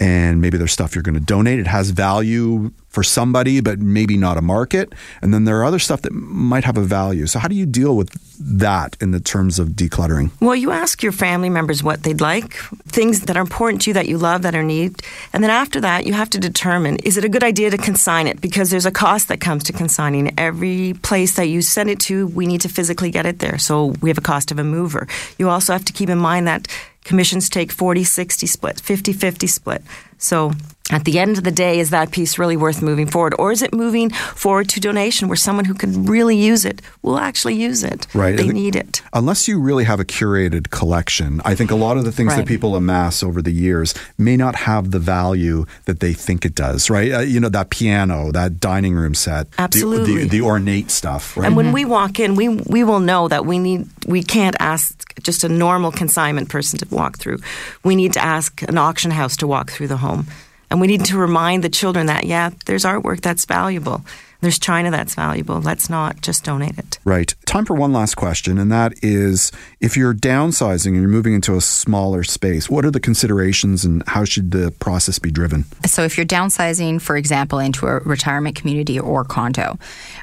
[0.00, 1.58] and maybe there's stuff you're going to donate.
[1.58, 4.92] It has value for somebody, but maybe not a market.
[5.22, 7.26] And then there are other stuff that might have a value.
[7.26, 8.10] So how do you deal with
[8.40, 10.32] that in the terms of decluttering?
[10.40, 12.54] Well, you ask your family members what they'd like,
[12.88, 15.80] things that are important to you that you love that are need, and then after
[15.82, 18.86] that, you have to determine is it a good idea to consign it because there's
[18.86, 20.32] a cost that comes to consigning.
[20.38, 23.58] Every place that you send it to, we need to physically get it there.
[23.58, 25.06] So we have a cost of a mover.
[25.38, 26.66] You also have to keep in mind that
[27.04, 29.82] commissions take 40 60 split, 50 50 split.
[30.18, 30.52] So
[30.90, 33.34] at the end of the day, is that piece really worth moving forward?
[33.38, 37.18] Or is it moving forward to donation where someone who can really use it will
[37.18, 38.06] actually use it?
[38.14, 38.36] Right.
[38.36, 39.02] They I think- need it.
[39.12, 42.46] Unless you really have a curated collection, I think a lot of the things that
[42.46, 46.90] people amass over the years may not have the value that they think it does,
[46.90, 47.12] right?
[47.12, 50.24] Uh, you know, that piano, that dining room set, the- Absolutely.
[50.24, 51.46] the, the ornate stuff, right?
[51.46, 55.12] And when we walk in, we we will know that we need we can't ask
[55.22, 57.38] just a normal consignment person to walk through.
[57.84, 60.26] We need to ask an auction house to walk through the home.
[60.70, 64.04] And we need to remind the children that yeah, there's artwork that's valuable.
[64.40, 65.60] There's china that's valuable.
[65.60, 66.98] Let's not just donate it.
[67.04, 67.34] Right.
[67.46, 71.56] Time for one last question, and that is if you're downsizing and you're moving into
[71.56, 75.64] a smaller space, what are the considerations and how should the process be driven?
[75.86, 79.78] So, if you're downsizing, for example, into a retirement community or condo,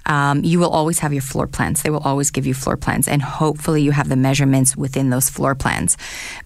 [0.05, 1.83] um, you will always have your floor plans.
[1.83, 5.29] They will always give you floor plans, and hopefully, you have the measurements within those
[5.29, 5.97] floor plans.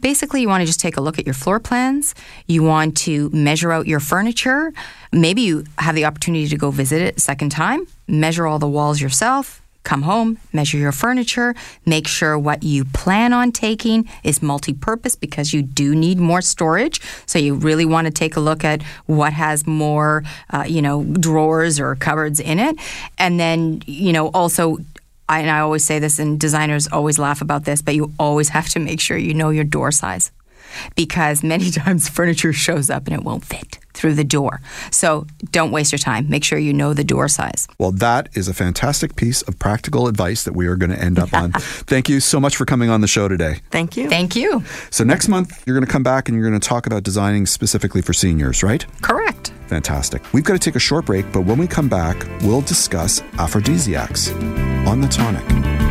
[0.02, 2.16] Basically, you want to just take a look at your floor plans.
[2.48, 4.74] You want to measure out your furniture.
[5.14, 7.61] Maybe you have the opportunity to go visit it a second time,
[8.08, 9.62] measure all the walls yourself.
[9.84, 11.56] Come home, measure your furniture,
[11.88, 16.42] make sure what you plan on taking is multi purpose because you do need more
[16.42, 17.02] storage.
[17.26, 21.04] So you really want to take a look at what has more, uh, you know,
[21.04, 22.76] drawers or cupboards in it.
[23.18, 24.78] And then, you know, also,
[25.28, 28.50] I, and I always say this, and designers always laugh about this, but you always
[28.58, 30.32] have to make sure you know your door size
[30.96, 34.62] because many times furniture shows up and it won't fit through the door.
[34.90, 36.30] So don't waste your time.
[36.30, 37.68] Make sure you know the door size.
[37.78, 41.20] Well, that is a fantastic piece of practical advice that we are going to end
[41.20, 41.52] up on.
[41.52, 43.60] Thank you so much for coming on the show today.
[43.70, 44.10] Thank you.
[44.10, 44.64] Thank you.
[44.90, 47.46] So, next month, you're going to come back and you're going to talk about designing
[47.46, 48.86] specifically for seniors, right?
[49.02, 49.54] Correct.
[49.68, 50.22] Fantastic.
[50.34, 54.32] We've got to take a short break, but when we come back, we'll discuss aphrodisiacs
[54.88, 55.91] on the tonic.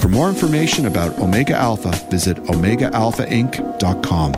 [0.00, 4.32] For more information about Omega Alpha, visit OmegaAlphaInc.com.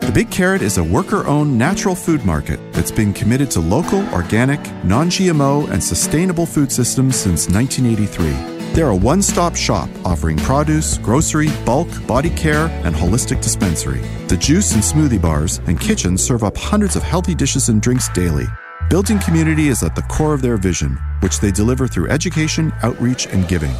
[0.00, 4.08] The Big Carrot is a worker owned natural food market that's been committed to local,
[4.14, 8.56] organic, non GMO, and sustainable food systems since 1983.
[8.74, 14.02] They're a one stop shop offering produce, grocery, bulk, body care, and holistic dispensary.
[14.28, 18.08] The juice and smoothie bars and kitchen serve up hundreds of healthy dishes and drinks
[18.10, 18.46] daily.
[18.88, 23.26] Building community is at the core of their vision, which they deliver through education, outreach,
[23.26, 23.74] and giving.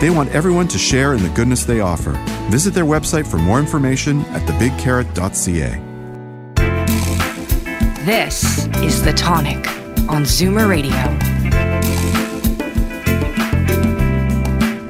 [0.00, 2.10] They want everyone to share in the goodness they offer.
[2.50, 5.80] Visit their website for more information at thebigcarrot.ca.
[8.04, 9.64] This is The Tonic
[10.08, 11.41] on Zoomer Radio.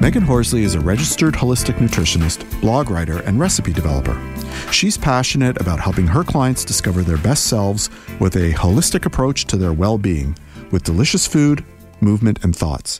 [0.03, 4.21] Megan Horsley is a registered holistic nutritionist, blog writer, and recipe developer.
[4.69, 7.89] She's passionate about helping her clients discover their best selves
[8.19, 10.37] with a holistic approach to their well being,
[10.71, 11.63] with delicious food,
[12.01, 12.99] movement, and thoughts.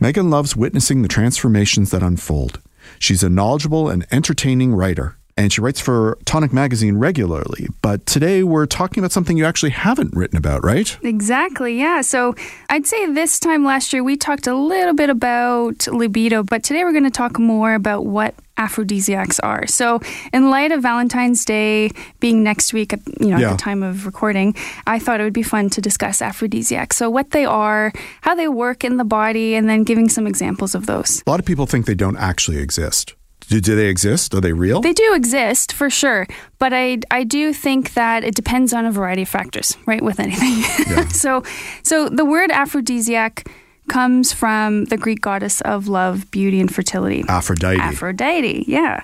[0.00, 2.62] Megan loves witnessing the transformations that unfold.
[2.98, 7.68] She's a knowledgeable and entertaining writer, and she writes for Tonic Magazine regularly.
[7.80, 10.98] But today we're talking about something you actually haven't written about, right?
[11.02, 12.00] Exactly, yeah.
[12.00, 12.34] So
[12.68, 16.82] I'd say this time last year we talked a little bit about libido, but today
[16.82, 19.64] we're going to talk more about what aphrodisiacs are.
[19.68, 20.00] So,
[20.32, 23.50] in light of Valentine's Day being next week, at, you know, Yeah.
[23.50, 26.96] at the time of recording, I thought it would be fun to discuss aphrodisiacs.
[26.96, 30.74] So, what they are, how they work in the body, and then giving some examples
[30.74, 31.22] of those.
[31.24, 33.14] A lot of people think they don't actually exist.
[33.48, 34.34] Do, do they exist?
[34.34, 34.80] Are they real?
[34.80, 36.26] They do exist for sure,
[36.58, 40.02] but I I do think that it depends on a variety of factors, right?
[40.02, 41.08] With anything.
[41.10, 41.42] so
[41.82, 43.48] so the word aphrodisiac
[43.88, 47.24] comes from the Greek goddess of love, beauty, and fertility.
[47.26, 47.80] Aphrodite.
[47.80, 49.00] Aphrodite, yeah.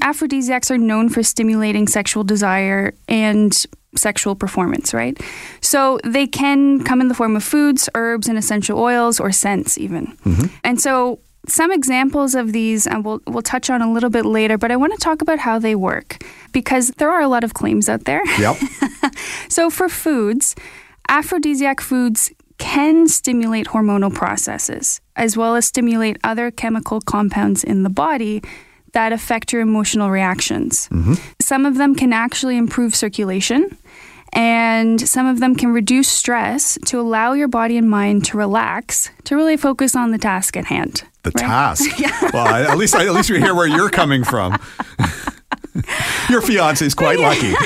[0.00, 5.20] Aphrodisiacs are known for stimulating sexual desire and sexual performance, right?
[5.60, 9.76] So they can come in the form of foods, herbs, and essential oils, or scents,
[9.76, 10.16] even.
[10.24, 10.46] Mm-hmm.
[10.62, 14.58] And so some examples of these uh, we'll, we'll touch on a little bit later,
[14.58, 17.54] but I want to talk about how they work because there are a lot of
[17.54, 18.22] claims out there.
[18.38, 18.56] Yep.
[19.48, 20.54] So, for foods,
[21.08, 27.90] aphrodisiac foods can stimulate hormonal processes as well as stimulate other chemical compounds in the
[27.90, 28.42] body
[28.92, 30.88] that affect your emotional reactions.
[31.40, 33.76] Some of them can actually improve circulation.
[34.32, 39.10] And some of them can reduce stress to allow your body and mind to relax,
[39.24, 41.04] to really focus on the task at hand.
[41.22, 41.46] The right?
[41.46, 41.90] task.
[42.32, 44.58] Well, at least I, at least we hear where you're coming from.
[46.28, 47.54] Your fiance is quite lucky.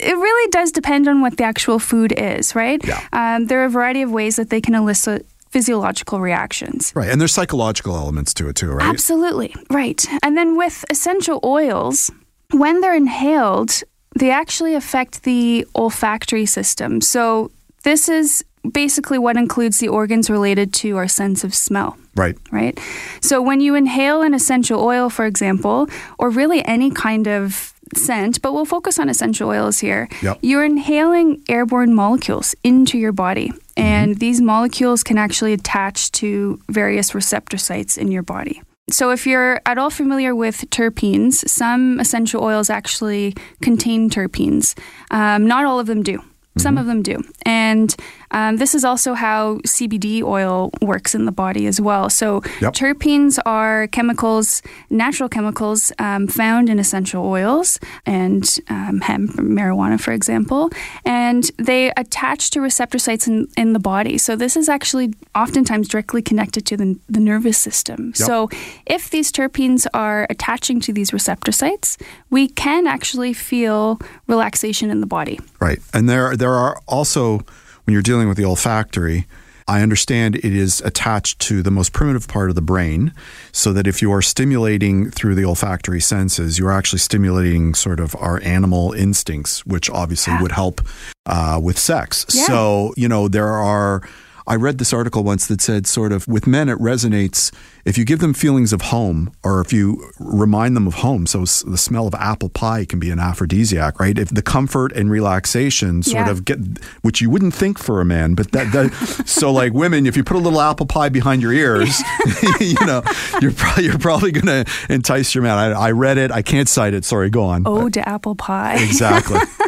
[0.00, 2.80] It really does depend on what the actual food is, right?
[2.84, 3.00] Yeah.
[3.12, 6.92] Um, there are a variety of ways that they can elicit physiological reactions.
[6.96, 8.86] Right, and there's psychological elements to it too, right?
[8.86, 10.04] Absolutely, right.
[10.22, 12.10] And then with essential oils,
[12.50, 13.82] when they're inhaled,
[14.14, 17.00] they actually affect the olfactory system.
[17.00, 17.50] So
[17.82, 22.36] this is basically what includes the organs related to our sense of smell Right.
[22.50, 22.78] right?
[23.20, 28.40] So when you inhale an essential oil, for example, or really any kind of scent,
[28.40, 30.38] but we'll focus on essential oils here, Yep.
[30.40, 33.48] you're inhaling airborne molecules into your body.
[33.48, 33.82] Mm-hmm.
[33.82, 38.62] And these molecules can actually attach to various receptor sites in your body.
[38.90, 44.78] So, if you're at all familiar with terpenes, some essential oils actually contain terpenes.
[45.10, 46.22] Um, not all of them do.
[46.56, 47.22] Some of them do.
[47.44, 47.94] And
[48.30, 52.08] um, this is also how CBD oil works in the body as well.
[52.10, 52.74] So, Yep.
[52.74, 60.12] terpenes are chemicals, natural chemicals um, found in essential oils and um, hemp, marijuana, for
[60.12, 60.70] example.
[61.04, 64.18] And they attach to receptor sites in, in the body.
[64.18, 68.06] So, this is actually oftentimes directly connected to the, the nervous system.
[68.06, 68.16] Yep.
[68.16, 68.48] So,
[68.86, 71.98] if these terpenes are attaching to these receptor sites,
[72.30, 75.38] we can actually feel relaxation in the body.
[75.60, 75.80] Right.
[75.92, 77.38] And there there are also
[77.84, 79.26] when you're dealing with the olfactory,
[79.66, 83.14] I understand it is attached to the most primitive part of the brain,
[83.52, 88.14] so that if you are stimulating through the olfactory senses, you're actually stimulating sort of
[88.16, 90.82] our animal instincts, which obviously would help
[91.26, 92.26] uh, with sex.
[92.34, 92.46] Yeah.
[92.46, 94.02] So, you know, there are.
[94.46, 97.50] I read this article once that said, sort of, with men, it resonates
[97.86, 101.26] if you give them feelings of home or if you remind them of home.
[101.26, 104.18] So, the smell of apple pie can be an aphrodisiac, right?
[104.18, 106.30] If the comfort and relaxation sort Yeah.
[106.30, 106.58] of get,
[107.02, 108.92] which you wouldn't think for a man, but that, that
[109.26, 112.00] so like women, if you put a little apple pie behind your ears,
[112.60, 113.02] you know,
[113.40, 115.56] you're probably, you're probably going to entice your man.
[115.58, 116.30] I, I read it.
[116.30, 117.04] I can't cite it.
[117.04, 117.66] Sorry, go on.
[117.66, 118.76] Ode to apple pie.
[118.82, 119.40] Exactly.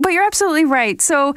[0.00, 1.00] But you're absolutely right.
[1.00, 1.34] So,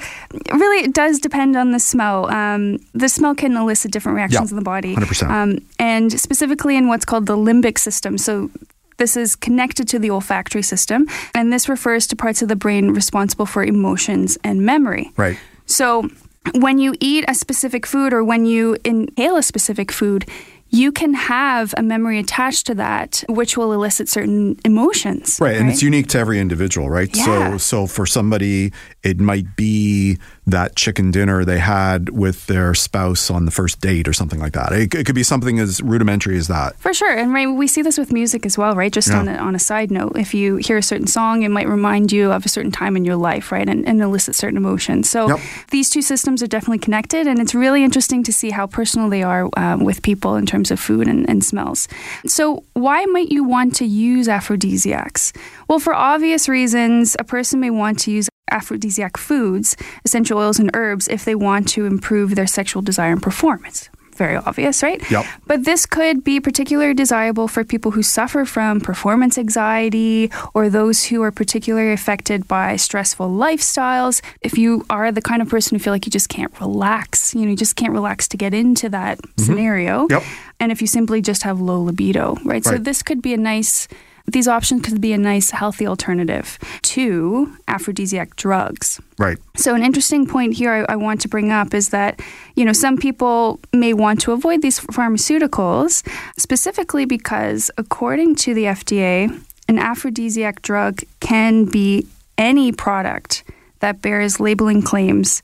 [0.53, 2.29] really, it does depend on the smell.
[2.31, 4.95] Um, the smell can elicit different reactions Yeah, in the body.
[4.95, 5.29] 100%.
[5.29, 8.17] Um, and specifically in what's called the limbic system.
[8.17, 8.49] So,
[8.97, 11.07] this is connected to the olfactory system.
[11.33, 15.11] And this refers to parts of the brain responsible for emotions and memory.
[15.17, 15.37] Right.
[15.65, 16.09] So,
[16.55, 20.25] when you eat a specific food or when you inhale a specific food,
[20.71, 25.37] you can have a memory attached to that, which will elicit certain emotions.
[25.39, 27.09] Right, and it's unique to every individual, right?
[27.13, 27.51] Yeah.
[27.51, 28.71] So, so for somebody,
[29.03, 30.17] it might be
[30.51, 34.53] that chicken dinner they had with their spouse on the first date or something like
[34.53, 34.71] that.
[34.71, 36.77] It, it could be something as rudimentary as that.
[36.79, 38.91] For sure, and right, we see this with music as well, right?
[38.91, 39.19] Just Yeah.
[39.19, 42.11] on a, on a side note, if you hear a certain song, it might remind
[42.11, 45.09] you of a certain time in your life, right, and, and elicit certain emotions.
[45.09, 45.39] So Yep.
[45.71, 49.23] these two systems are definitely connected, and it's really interesting to see how personal they
[49.23, 51.87] are um, with people in terms of food and, and smells.
[52.27, 55.33] So why might you want to use aphrodisiacs?
[55.67, 59.75] Well, for obvious reasons, a person may want to use aphrodisiac foods,
[60.05, 63.89] essential oils and herbs, if they want to improve their sexual desire and performance.
[64.15, 65.01] Very obvious, right?
[65.09, 65.25] Yep.
[65.47, 71.05] But this could be particularly desirable for people who suffer from performance anxiety or those
[71.05, 74.21] who are particularly affected by stressful lifestyles.
[74.41, 77.41] If you are the kind of person who feel like you just can't relax, you
[77.41, 79.41] know, you just can't relax to get into that mm-hmm.
[79.41, 80.07] scenario.
[80.09, 80.23] Yep.
[80.59, 82.63] And if you simply just have low libido, right?
[82.63, 83.87] So this could be a nice
[84.31, 88.99] these options could be a nice healthy alternative to aphrodisiac drugs.
[89.17, 89.37] Right.
[89.55, 92.19] So, an interesting point here I, I want to bring up is that,
[92.55, 96.07] you know, some people may want to avoid these pharmaceuticals
[96.37, 102.07] specifically because, according to the FDA, an aphrodisiac drug can be
[102.37, 103.43] any product
[103.79, 105.41] that bears labeling claims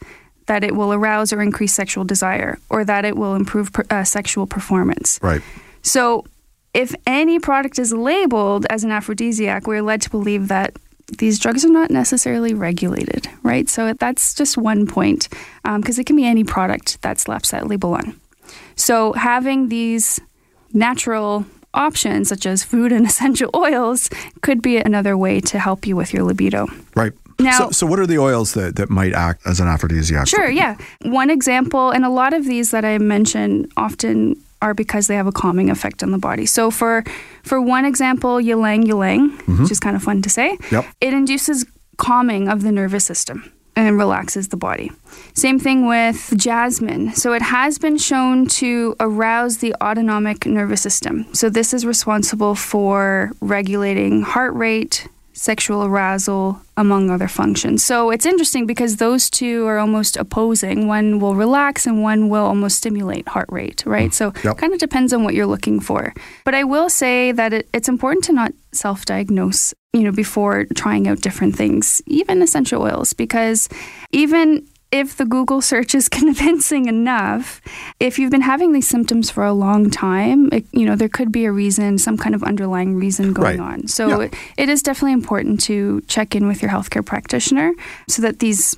[0.47, 4.03] that it will arouse or increase sexual desire or that it will improve per, uh,
[4.03, 5.19] sexual performance.
[5.21, 5.41] Right.
[5.81, 6.25] So,
[6.77, 10.75] if any product is labeled as an aphrodisiac, we're led to believe that
[11.17, 13.67] these drugs are not necessarily regulated, right?
[13.67, 15.27] So that's just one point,
[15.65, 18.19] um, because it can be any product that slaps that label on.
[18.75, 20.19] So having these
[20.71, 24.11] natural options, such as food and essential oils,
[24.41, 26.67] could be another way to help you with your libido.
[26.95, 27.13] Right.
[27.39, 30.27] Now- so, so what are the oils that, that might act as an aphrodisiac?
[30.27, 30.77] Sure, yeah.
[31.01, 35.27] One example, and a lot of these that I mentioned often are because they have
[35.27, 36.45] a calming effect on the body.
[36.45, 37.03] So for
[37.43, 39.63] for one example, ylang ylang, mm-hmm.
[39.63, 40.85] which is kind of fun to say, Yep.
[41.01, 41.65] it induces
[41.97, 44.91] calming of the nervous system and relaxes the body.
[45.33, 47.13] Same thing with jasmine.
[47.13, 51.27] So it has been shown to arouse the autonomic nervous system.
[51.33, 57.83] So this is responsible for regulating heart rate, sexual arousal, among other functions.
[57.85, 60.87] So it's interesting because those two are almost opposing.
[60.87, 64.09] One will relax and one will almost stimulate heart rate, right?
[64.09, 64.33] Mm-hmm.
[64.41, 64.57] So Yep.
[64.57, 66.13] kind of depends on what you're looking for.
[66.43, 71.07] But I will say that it, it's important to not self-diagnose, you know, before trying
[71.07, 73.69] out different things, even essential oils, because
[74.11, 77.61] even if the Google search is convincing enough,
[77.99, 81.31] if you've been having these symptoms for a long time, it, you know, there could
[81.31, 83.73] be a reason, some kind of underlying reason going Right.
[83.73, 83.87] on.
[83.87, 84.25] So Yeah.
[84.27, 87.73] it, it is definitely important to check in with your healthcare practitioner
[88.07, 88.75] so that these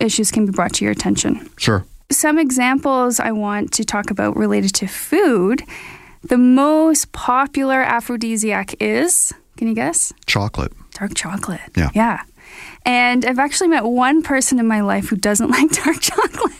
[0.00, 1.48] issues can be brought to your attention.
[1.56, 1.84] Sure.
[2.10, 5.62] Some examples I want to talk about related to food.
[6.22, 10.12] The most popular aphrodisiac is, can you guess?
[10.26, 10.72] Chocolate.
[10.92, 11.60] Dark chocolate.
[11.76, 11.90] Yeah.
[11.94, 12.22] Yeah.
[12.86, 16.52] And I've actually met one person in my life who doesn't like dark chocolate.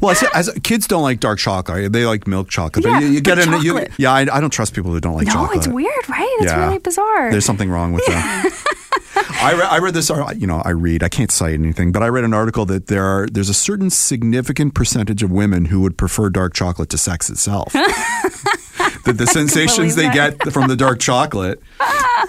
[0.00, 1.92] Well, as, as kids don't like dark chocolate.
[1.92, 2.84] They like milk chocolate.
[2.84, 3.62] Yeah, but you, you get in.
[3.62, 5.42] You, yeah, I, I don't trust people who don't like chocolate.
[5.42, 5.66] no, chocolate.
[5.66, 6.36] it's weird, right?
[6.40, 6.64] It's Yeah.
[6.66, 7.30] really bizarre.
[7.30, 8.66] There's something wrong with that.
[9.42, 10.10] I, re- I read this.
[10.36, 11.02] You know, I read.
[11.02, 13.90] I can't cite anything, but I read an article that there are there's a certain
[13.90, 17.72] significant percentage of women who would prefer dark chocolate to sex itself.
[17.72, 21.62] that the sensations they believe get from the dark chocolate.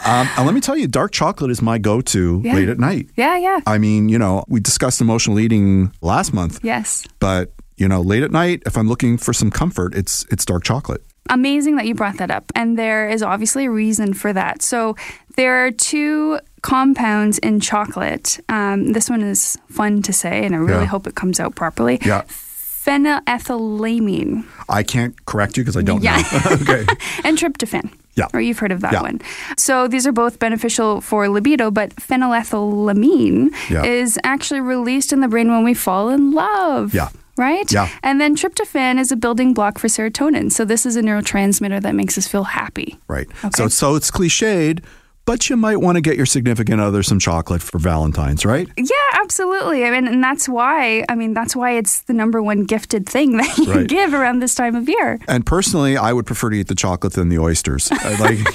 [0.05, 2.55] Um, and let me tell you, dark chocolate is my go-to Yeah.
[2.55, 3.09] late at night.
[3.15, 3.59] yeah, yeah.
[3.67, 7.05] I mean, you know, we discussed emotional eating last month, yes.
[7.19, 10.63] but you know, late at night, if I'm looking for some comfort, it's it's dark
[10.63, 11.01] chocolate.
[11.29, 12.51] Amazing that you brought that up.
[12.55, 14.61] And there is obviously a reason for that.
[14.61, 14.95] So
[15.35, 18.39] there are two compounds in chocolate.
[18.49, 20.85] Um, this one is fun to say, and I really Yeah.
[20.87, 21.99] hope it comes out properly.
[22.05, 22.23] Yeah.
[22.85, 26.17] Phenylethylamine I can't correct you because I don't Yeah.
[26.17, 26.51] know.
[26.61, 26.85] okay.
[27.23, 27.89] and tryptophan.
[28.15, 28.27] Yeah.
[28.33, 29.01] Or you've heard of that Yeah.
[29.01, 29.21] one.
[29.57, 33.83] So these are both beneficial for libido, but phenylethylamine Yeah.
[33.85, 36.93] is actually released in the brain when we fall in love.
[36.93, 37.09] Yeah.
[37.37, 37.71] Right?
[37.71, 37.87] Yeah.
[38.03, 40.51] And then tryptophan is a building block for serotonin.
[40.51, 42.99] So this is a neurotransmitter that makes us feel happy.
[43.07, 43.27] Right.
[43.43, 43.49] Okay.
[43.55, 44.79] So so it's cliched,
[45.25, 48.67] but you might want to get your significant other some chocolate for Valentine's, right?
[48.77, 48.85] Yeah,
[49.21, 49.85] absolutely.
[49.85, 53.37] I mean, and that's why, I mean, that's why it's the number one gifted thing
[53.37, 53.87] that you Right.
[53.87, 55.19] give around this time of year.
[55.27, 57.91] And personally, I would prefer to eat the chocolate than the oysters.
[58.19, 58.39] Like.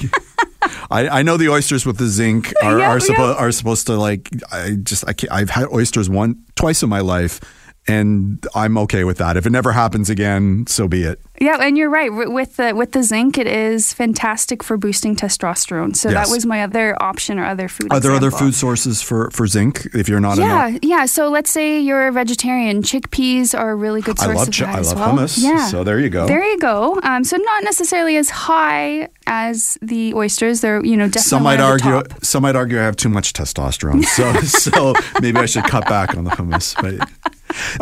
[0.89, 4.29] I, I know the oysters with the zinc are are, suppo- are supposed to like.
[4.51, 7.39] I just I can't, I've had oysters one twice in my life,
[7.87, 9.37] and I'm okay with that.
[9.37, 11.19] If it never happens again, so be it.
[11.39, 12.09] Yeah, and you're right.
[12.13, 15.95] With the with the zinc, it is fantastic for boosting testosterone.
[15.95, 16.27] So Yes.
[16.27, 17.87] that was my other option or other food.
[17.91, 17.97] Sources.
[17.97, 21.05] Are there other food sources for, for zinc if you're not Yeah, an yeah.
[21.05, 22.81] So let's say you're a vegetarian.
[22.81, 25.25] Chickpeas are a really good I source love of chi- that I as love well.
[25.25, 25.67] hummus, Yeah.
[25.67, 26.25] so there you go.
[26.27, 26.99] There you go.
[27.03, 30.61] Um, so not necessarily as high as the oysters.
[30.61, 32.01] They're you know definitely Some might argue.
[32.23, 36.17] Some might argue I have too much testosterone, so so maybe I should cut back
[36.17, 36.73] on the hummus.
[36.81, 37.07] But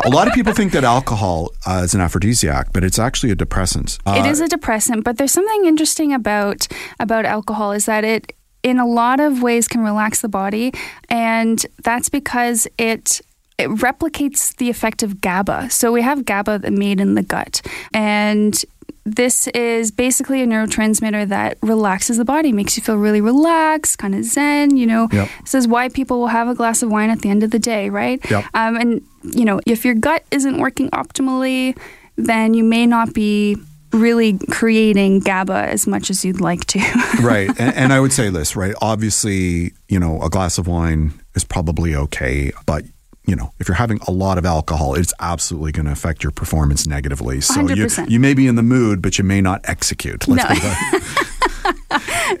[0.04, 3.34] a lot of people think that alcohol uh, is an aphrodisiac, but it's actually a
[3.34, 3.98] depressant.
[4.06, 6.66] Uh, it is a depressant, but there's something interesting about
[7.00, 10.72] about alcohol is that it in a lot of ways can relax the body
[11.08, 13.20] and that's because it
[13.58, 15.70] it replicates the effect of GABA.
[15.70, 17.62] So we have GABA made in the gut
[17.94, 18.62] and
[19.06, 24.16] this is basically a neurotransmitter that relaxes the body, makes you feel really relaxed, kind
[24.16, 25.08] of zen, you know.
[25.12, 25.28] Yep.
[25.42, 27.60] This is why people will have a glass of wine at the end of the
[27.60, 28.20] day, right?
[28.28, 28.44] Yep.
[28.54, 31.78] Um, and, you know, if your gut isn't working optimally,
[32.16, 33.56] then you may not be
[33.92, 36.80] really creating GABA as much as you'd like to.
[37.22, 38.74] right, and, and I would say this, right?
[38.82, 42.84] Obviously, you know, a glass of wine is probably okay, but
[43.26, 46.30] you know, if you're having a lot of alcohol, it's absolutely going to affect your
[46.30, 47.40] performance negatively.
[47.40, 48.08] So you 100%.
[48.08, 50.26] you may be in the mood, but you may not execute.
[50.28, 51.00] Let's No.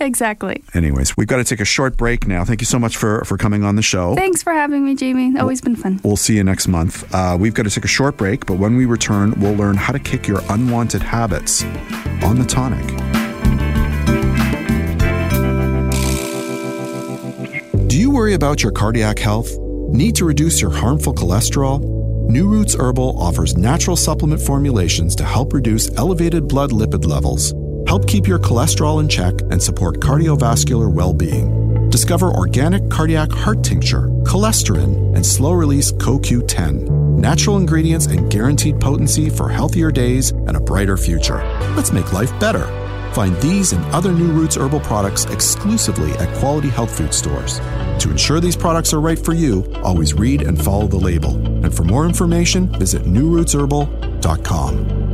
[0.00, 0.62] exactly.
[0.74, 2.44] Anyways, we've got to take a short break now.
[2.44, 4.14] Thank you so much for for coming on the show.
[4.14, 5.36] Thanks for having me, Jamie.
[5.38, 6.00] Always been fun.
[6.04, 7.12] We'll see you next month.
[7.12, 9.92] Uh, we've got to take a short break, but when we return, we'll learn how
[9.92, 11.64] to kick your unwanted habits
[12.22, 12.86] on the tonic.
[17.88, 19.65] Do you worry about your cardiac health?
[19.88, 21.80] Need to reduce your harmful cholesterol?
[22.28, 27.54] New Roots Herbal offers natural supplement formulations to help reduce elevated blood lipid levels,
[27.86, 31.88] help keep your cholesterol in check, and support cardiovascular well being.
[31.88, 37.16] Discover organic cardiac heart tincture, cholesterol, and slow release CoQ10.
[37.16, 41.44] Natural ingredients and guaranteed potency for healthier days and a brighter future.
[41.76, 42.66] Let's make life better.
[43.12, 47.60] Find these and other New Roots herbal products exclusively at quality health food stores.
[48.00, 51.34] To ensure these products are right for you, always read and follow the label.
[51.64, 55.06] And for more information, visit newrootsherbal.com.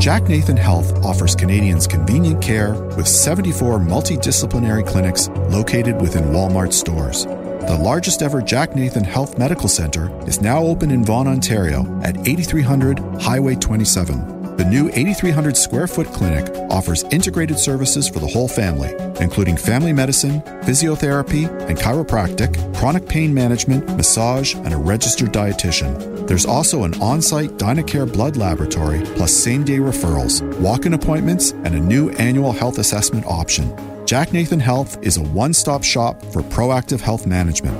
[0.00, 7.26] Jack Nathan Health offers Canadians convenient care with 74 multidisciplinary clinics located within Walmart stores.
[7.26, 12.16] The largest ever Jack Nathan Health Medical Center is now open in Vaughan, Ontario at
[12.26, 14.39] 8300 Highway 27.
[14.60, 19.94] The new 8,300 square foot clinic offers integrated services for the whole family, including family
[19.94, 26.28] medicine, physiotherapy, and chiropractic, chronic pain management, massage, and a registered dietitian.
[26.28, 31.52] There's also an on site Dynacare blood laboratory, plus same day referrals, walk in appointments,
[31.52, 33.74] and a new annual health assessment option.
[34.04, 37.78] Jack Nathan Health is a one stop shop for proactive health management.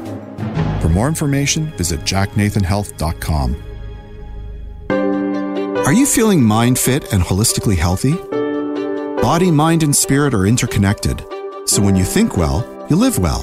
[0.80, 3.69] For more information, visit jacknathanhealth.com.
[5.90, 8.14] Are you feeling mind fit and holistically healthy?
[9.20, 11.26] Body, mind, and spirit are interconnected.
[11.64, 13.42] So when you think well, you live well.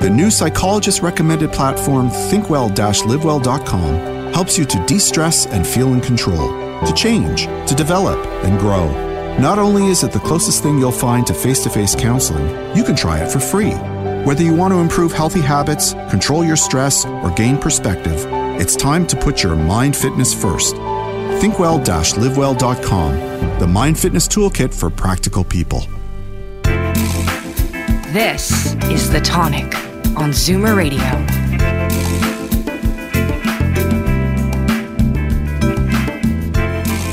[0.00, 6.00] The new psychologist recommended platform thinkwell livewell.com helps you to de stress and feel in
[6.00, 6.48] control,
[6.84, 8.88] to change, to develop, and grow.
[9.38, 12.82] Not only is it the closest thing you'll find to face to face counseling, you
[12.82, 13.74] can try it for free.
[14.24, 18.26] Whether you want to improve healthy habits, control your stress, or gain perspective,
[18.60, 20.74] it's time to put your mind fitness first.
[21.40, 25.86] Thinkwell livewell.com, the mind fitness toolkit for practical people.
[28.12, 29.72] This is The Tonic
[30.16, 30.98] on Zoomer Radio.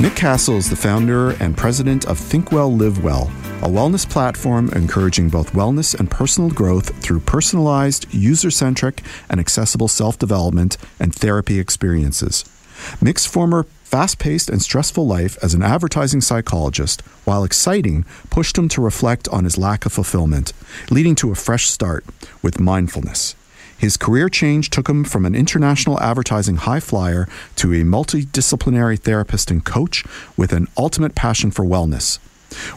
[0.01, 5.29] Mick Cassell is the founder and president of Thinkwell Live Well, a wellness platform encouraging
[5.29, 11.59] both wellness and personal growth through personalized, user centric, and accessible self development and therapy
[11.59, 12.43] experiences.
[13.01, 18.67] Mick's former fast paced and stressful life as an advertising psychologist, while exciting, pushed him
[18.69, 20.53] to reflect on his lack of fulfillment,
[20.89, 22.03] leading to a fresh start
[22.41, 23.35] with mindfulness.
[23.77, 27.27] His career change took him from an international advertising high flyer
[27.57, 30.03] to a multidisciplinary therapist and coach
[30.37, 32.19] with an ultimate passion for wellness.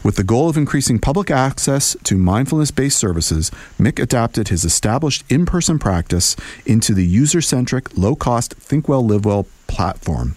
[0.02, 5.24] With the goal of increasing public access to mindfulness based services, Mick adapted his established
[5.28, 6.34] in person practice
[6.66, 10.34] into the user centric, low cost Think Well, Live Well platform.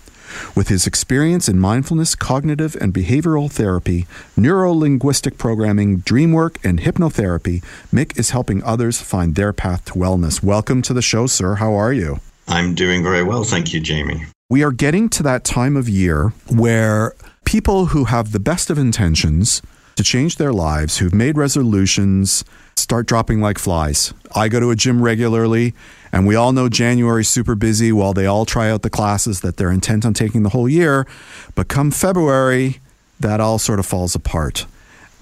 [0.55, 4.05] With his experience in mindfulness, cognitive and behavioral therapy,
[4.38, 9.93] neuro linguistic programming, dream work, and hypnotherapy, Mick is helping others find their path to
[9.93, 10.43] wellness.
[10.43, 11.55] Welcome to the show, sir.
[11.55, 12.19] How are you?
[12.47, 13.43] I'm doing very well.
[13.43, 14.25] Thank you, Jamie.
[14.49, 17.15] We are getting to that time of year where
[17.45, 19.61] people who have the best of intentions
[19.95, 22.43] to change their lives, who've made resolutions,
[22.75, 24.13] start dropping like flies.
[24.36, 25.73] I go to a gym regularly,
[26.12, 29.57] and we all know January's super busy while they all try out the classes that
[29.57, 31.07] they're intent on taking the whole year.
[31.55, 32.80] But come February,
[33.20, 34.66] that all sort of falls apart.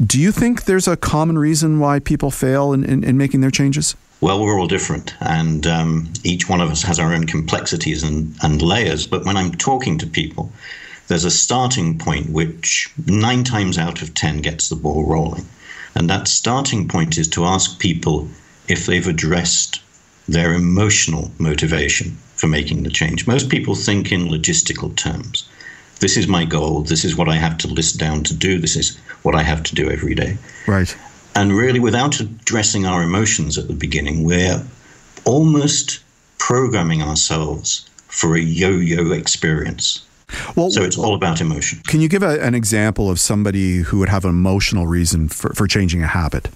[0.03, 3.51] Do you think there's a common reason why people fail in, in, in making their
[3.51, 3.95] changes?
[4.21, 8.35] Well, we're all different, and um, each one of us has our own complexities and,
[8.43, 9.07] and layers.
[9.07, 10.51] But when I'm talking to people,
[11.07, 15.45] there's a starting point which nine times out of ten gets the ball rolling.
[15.95, 18.27] And that starting point is to ask people
[18.67, 19.81] if they've addressed
[20.31, 23.27] their emotional motivation for making the change.
[23.27, 25.47] Most people think in logistical terms.
[25.99, 26.81] This is my goal.
[26.81, 28.59] This is what I have to list down to do.
[28.59, 30.37] This is what I have to do every day.
[30.67, 30.95] Right.
[31.35, 34.63] And really, without addressing our emotions at the beginning, we're
[35.25, 35.99] almost
[36.37, 40.05] programming ourselves for a yo yo experience.
[40.55, 41.81] Well, so it's all about emotion.
[41.87, 45.53] Can you give a, an example of somebody who would have an emotional reason for,
[45.53, 46.49] for changing a habit?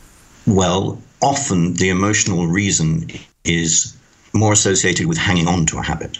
[0.45, 3.09] Well, often the emotional reason
[3.43, 3.95] is
[4.33, 6.17] more associated with hanging on to a habit.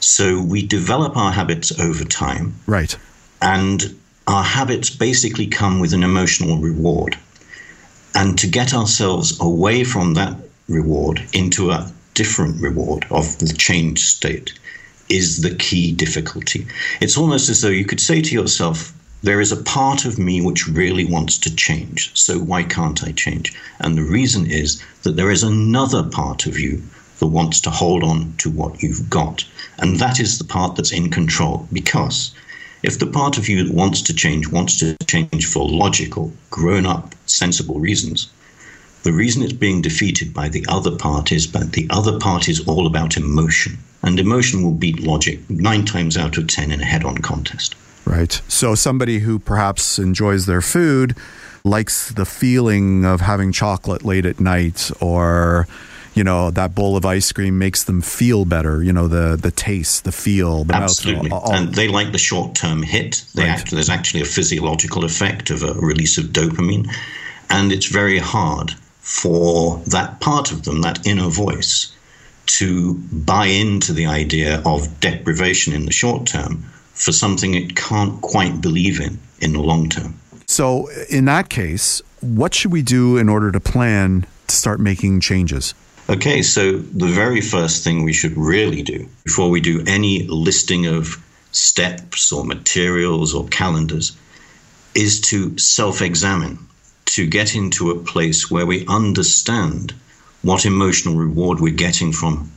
[0.00, 2.54] So we develop our habits over time.
[2.66, 2.96] Right.
[3.42, 7.18] And our habits basically come with an emotional reward.
[8.14, 10.36] And to get ourselves away from that
[10.68, 14.52] reward into a different reward of the changed state
[15.08, 16.66] is the key difficulty.
[17.00, 20.40] It's almost as though you could say to yourself, there is a part of me
[20.40, 22.12] which really wants to change.
[22.14, 23.52] So why can't I change?
[23.80, 26.82] And the reason is that there is another part of you
[27.18, 29.44] that wants to hold on to what you've got.
[29.78, 31.66] And that is the part that's in control.
[31.72, 32.32] Because
[32.84, 36.86] if the part of you that wants to change wants to change for logical, grown
[36.86, 38.28] up, sensible reasons,
[39.02, 42.60] the reason it's being defeated by the other part is that the other part is
[42.68, 43.78] all about emotion.
[44.00, 47.74] And emotion will beat logic nine times out of ten in a head on contest.
[48.08, 48.32] Right.
[48.48, 51.14] So somebody who perhaps enjoys their food
[51.62, 55.68] likes the feeling of having chocolate late at night or
[56.14, 59.50] you know that bowl of ice cream makes them feel better you know the the
[59.50, 61.54] taste the feel the absolutely all, all.
[61.54, 63.50] and they like the short term hit they right.
[63.50, 66.88] act, there's actually a physiological effect of a release of dopamine
[67.50, 71.92] and it's very hard for that part of them that inner voice
[72.46, 76.64] to buy into the idea of deprivation in the short term
[76.98, 80.14] for something it can't quite believe in in the long term
[80.46, 85.20] so in that case what should we do in order to plan to start making
[85.20, 85.74] changes
[86.10, 90.86] Okay, so the very first thing we should really do before we do any listing
[90.86, 91.22] of
[91.52, 94.16] steps or materials or calendars
[94.94, 96.58] is to self examine,
[97.06, 99.92] to get into a place where we understand
[100.40, 102.50] what emotional reward we're getting from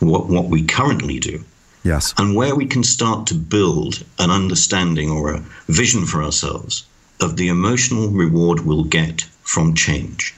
[0.00, 1.44] what, what we currently do.
[1.84, 2.14] Yes.
[2.18, 6.84] And where we can start to build an understanding or a vision for ourselves
[7.20, 10.34] of the emotional reward we'll get from change.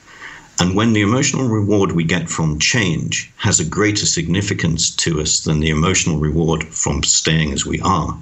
[0.59, 5.39] And when the emotional reward we get from change has a greater significance to us
[5.41, 8.15] than the emotional reward from staying as we are,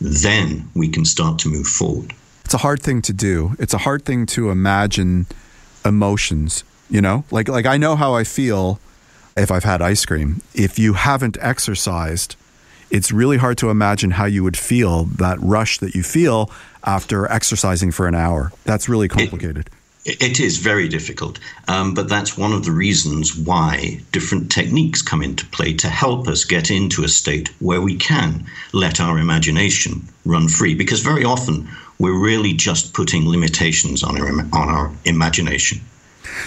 [0.00, 2.12] then we can start to move forward.
[2.44, 3.54] It's a hard thing to do.
[3.58, 5.26] It's a hard thing to imagine
[5.84, 7.24] emotions, you know?
[7.30, 8.80] Like like I know how I feel
[9.36, 10.42] if I've had ice cream.
[10.54, 12.36] If you haven't exercised,
[12.94, 16.48] it's really hard to imagine how you would feel that rush that you feel
[16.84, 18.52] after exercising for an hour.
[18.62, 19.68] That's really complicated.
[20.04, 25.02] It, it is very difficult, um, but that's one of the reasons why different techniques
[25.02, 29.18] come into play to help us get into a state where we can let our
[29.18, 30.76] imagination run free.
[30.76, 31.68] Because very often
[31.98, 35.80] we're really just putting limitations on our, on our imagination.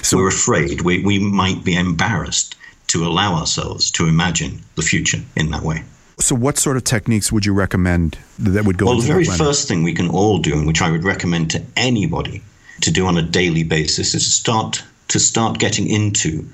[0.02, 2.56] So we're afraid, we, we might be embarrassed
[2.88, 5.84] to allow ourselves to imagine the future in that way.
[6.20, 8.88] So, what sort of techniques would you recommend that would go?
[8.88, 11.64] Well, the very first thing we can all do, and which I would recommend to
[11.76, 12.42] anybody,
[12.82, 16.48] to do on a daily basis is to start to start getting into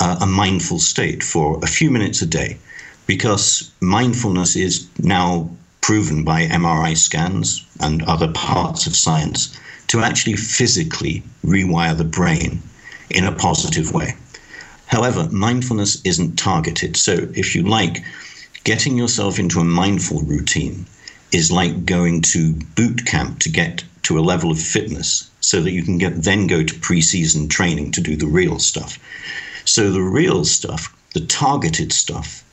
[0.00, 2.58] uh, a mindful state for a few minutes a day,
[3.06, 5.48] because mindfulness is now
[5.80, 9.56] proven by MRI scans and other parts of science
[9.86, 12.60] to actually physically rewire the brain
[13.10, 14.14] in a positive way.
[14.86, 16.96] However, mindfulness isn't targeted.
[16.96, 18.02] So, if you like,
[18.64, 20.86] getting yourself into a mindful routine
[21.32, 25.72] is like going to boot camp to get to a level of fitness so that
[25.72, 28.98] you can get then go to preseason training to do the real stuff.
[29.64, 32.44] So the real stuff, the targeted stuff,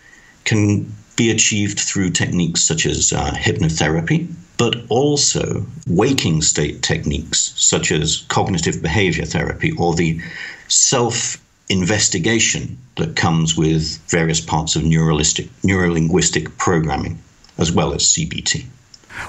[0.43, 7.91] can be achieved through techniques such as uh, hypnotherapy, but also waking state techniques such
[7.91, 10.19] as cognitive behavior therapy or the
[10.67, 11.40] self
[11.71, 17.17] investigation that comes with various parts of neuralistic, neurolinguistic programming,
[17.57, 18.65] as well as CBT.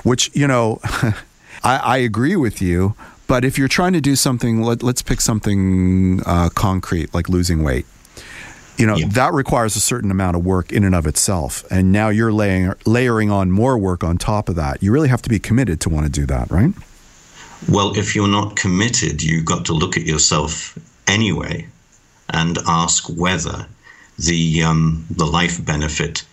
[0.02, 0.80] Which, you know,
[1.62, 2.94] I, I agree with you,
[3.26, 7.62] But if you're trying to do something, let, us pick something uh, concrete like losing
[7.62, 7.86] weight.
[8.76, 9.06] You know, yeah.
[9.10, 11.64] that requires a certain amount of work in and of itself.
[11.70, 14.82] And now you're laying, layering on more work on top of that.
[14.82, 16.74] You really have to be committed to want to do that, right?
[17.70, 20.76] Well, if you're not committed, you've got to look at yourself
[21.06, 21.68] anyway
[22.32, 23.66] and ask whether
[24.18, 26.24] the um, the life benefit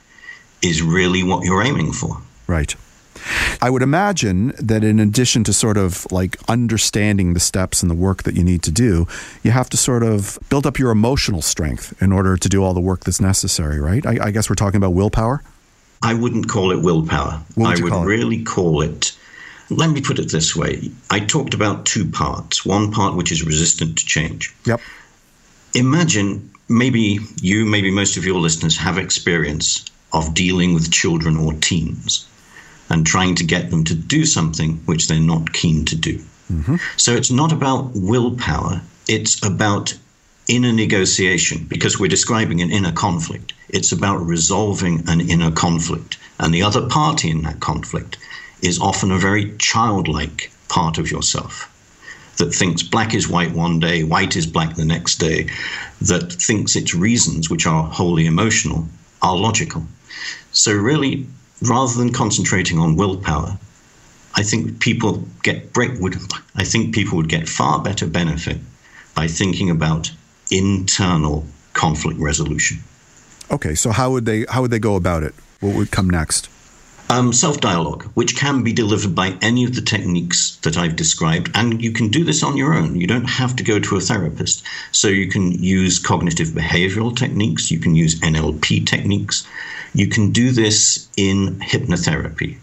[0.61, 2.17] is really what you're aiming for.
[2.47, 2.75] Right.
[3.61, 7.95] I would imagine that in addition to sort of like understanding the steps and the
[7.95, 9.07] work that you need to do,
[9.43, 12.73] you have to sort of build up your emotional strength in order to do all
[12.73, 14.05] the work that's necessary, right?
[14.05, 15.43] I, I guess we're talking about willpower.
[16.01, 17.41] I wouldn't call it willpower.
[17.57, 19.15] Would I would call really call it.
[19.69, 20.89] Let me put it this way.
[21.11, 22.65] I talked about two parts.
[22.65, 24.55] One part which is resistant to change.
[24.65, 24.79] Yep.
[25.73, 31.53] Imagine maybe you, maybe most of your listeners have experience of dealing with children or
[31.53, 32.27] teens
[32.89, 36.17] and trying to get them to do something which they're not keen to do.
[36.51, 36.75] Mm-hmm.
[36.97, 39.95] So it's not about willpower, it's about
[40.47, 43.53] inner negotiation because we're describing an inner conflict.
[43.69, 46.17] It's about resolving an inner conflict.
[46.39, 48.17] And the other party in that conflict
[48.63, 51.69] is often a very childlike part of yourself
[52.39, 55.47] that thinks black is white one day, white is black the next day,
[56.01, 58.87] that thinks its reasons, which are wholly emotional,
[59.21, 59.83] are logical.
[60.51, 61.27] So, really,
[61.61, 63.57] rather than concentrating on willpower,
[64.35, 66.15] I think people get break would
[66.55, 68.57] I think people would get far better benefit
[69.15, 70.11] by thinking about
[70.49, 72.79] internal conflict resolution.
[73.51, 75.35] Okay, so how would they how would they go about it?
[75.59, 76.49] What would come next?
[77.11, 81.49] Um, Self dialogue, which can be delivered by any of the techniques that I've described,
[81.55, 83.01] and you can do this on your own.
[83.01, 84.63] You don't have to go to a therapist.
[84.91, 89.47] So you can use cognitive behavioral techniques, you can use NLP techniques,
[89.93, 92.57] you can do this in hypnotherapy,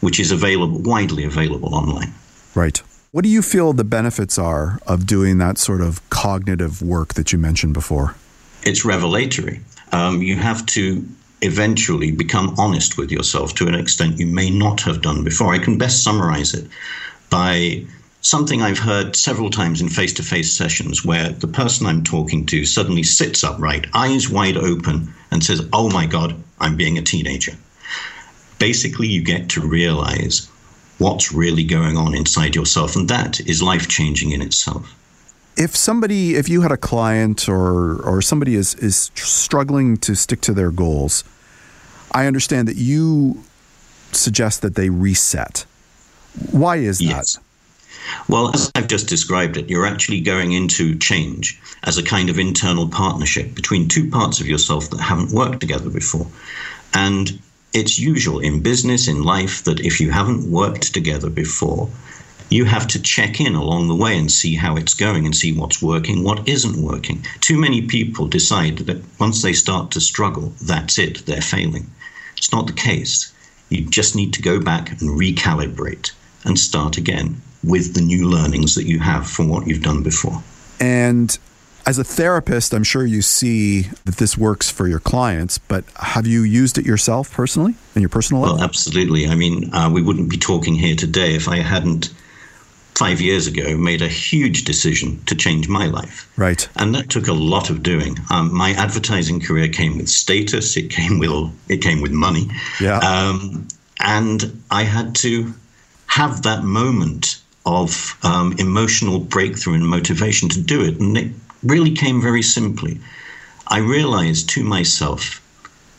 [0.00, 2.12] which is available widely available online.
[2.56, 2.82] Right.
[3.12, 7.32] What do you feel the benefits are of doing that sort of cognitive work that
[7.32, 8.16] you mentioned before?
[8.64, 9.60] It's revelatory.
[9.92, 11.06] Um, you have to
[11.46, 15.54] eventually become honest with yourself to an extent you may not have done before.
[15.54, 16.68] I can best summarize it
[17.30, 17.86] by
[18.20, 22.44] something I've heard several times in face to face sessions where the person I'm talking
[22.46, 27.02] to suddenly sits upright, eyes wide open, and says, Oh my God, I'm being a
[27.02, 27.52] teenager.
[28.58, 30.48] Basically, you get to realize
[30.98, 34.94] what's really going on inside yourself, and that is life changing in itself.
[35.56, 40.40] If somebody, if you had a client or or somebody is is struggling to stick
[40.42, 41.24] to their goals,
[42.12, 43.42] I understand that you
[44.12, 45.64] suggest that they reset.
[46.50, 47.38] Why is yes.
[48.28, 52.38] Well, as I've just described it, you're actually going into change as a kind of
[52.38, 56.26] internal partnership between two parts of yourself that haven't worked together before.
[56.94, 57.40] And
[57.72, 61.90] it's usual in business, in life, that if you haven't worked together before,
[62.48, 65.52] you have to check in along the way and see how it's going and see
[65.52, 67.24] what's working, what isn't working.
[67.40, 71.90] Too many people decide that once they start to struggle, that's it, they're failing.
[72.36, 73.32] It's not the case.
[73.68, 76.12] You just need to go back and recalibrate
[76.44, 80.42] and start again with the new learnings that you have from what you've done before.
[80.78, 81.36] And
[81.84, 86.26] as a therapist, I'm sure you see that this works for your clients, but have
[86.26, 88.52] you used it yourself personally in your personal life?
[88.52, 89.26] Well, absolutely.
[89.26, 92.12] I mean, uh, we wouldn't be talking here today if I hadn't
[92.96, 96.32] five years ago made a huge decision to change my life.
[96.36, 96.66] Right.
[96.76, 98.16] And that took a lot of doing.
[98.30, 100.76] Um, my advertising career came with status.
[100.76, 102.48] It came with it came with money.
[102.80, 102.98] Yeah.
[102.98, 103.68] Um,
[104.00, 105.52] and I had to
[106.06, 110.98] have that moment of um, emotional breakthrough and motivation to do it.
[111.00, 111.32] And it
[111.62, 113.00] really came very simply.
[113.68, 115.42] I realized to myself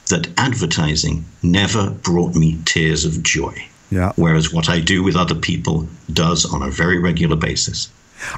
[0.09, 3.67] that advertising never brought me tears of joy.
[3.89, 4.11] Yeah.
[4.15, 7.89] Whereas what I do with other people does on a very regular basis.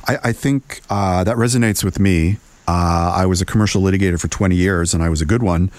[0.07, 2.37] I, I think uh, that resonates with me.
[2.67, 5.71] Uh, I was a commercial litigator for 20 years and I was a good one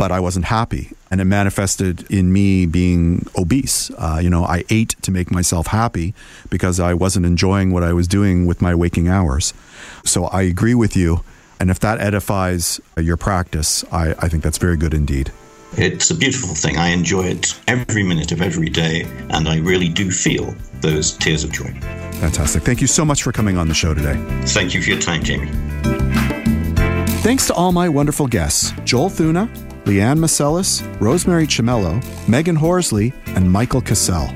[0.00, 0.92] but I wasn't happy.
[1.10, 3.90] And it manifested in me being obese.
[3.98, 6.14] Uh, you know, I ate to make myself happy
[6.48, 9.52] because I wasn't enjoying what I was doing with my waking hours.
[10.06, 11.22] So I agree with you.
[11.60, 15.32] And if that edifies your practice, I, I think that's very good indeed.
[15.76, 16.76] It's a beautiful thing.
[16.76, 21.44] I enjoy it every minute of every day, and I really do feel those tears
[21.44, 21.72] of joy.
[22.20, 22.62] Fantastic.
[22.64, 24.14] Thank you so much for coming on the show today.
[24.46, 25.50] Thank you for your time, Jamie.
[27.22, 29.46] Thanks to all my wonderful guests Joel Thuna,
[29.84, 34.28] Leanne Masellis, Rosemary Chimello, Megan Horsley, and Michael Cassell.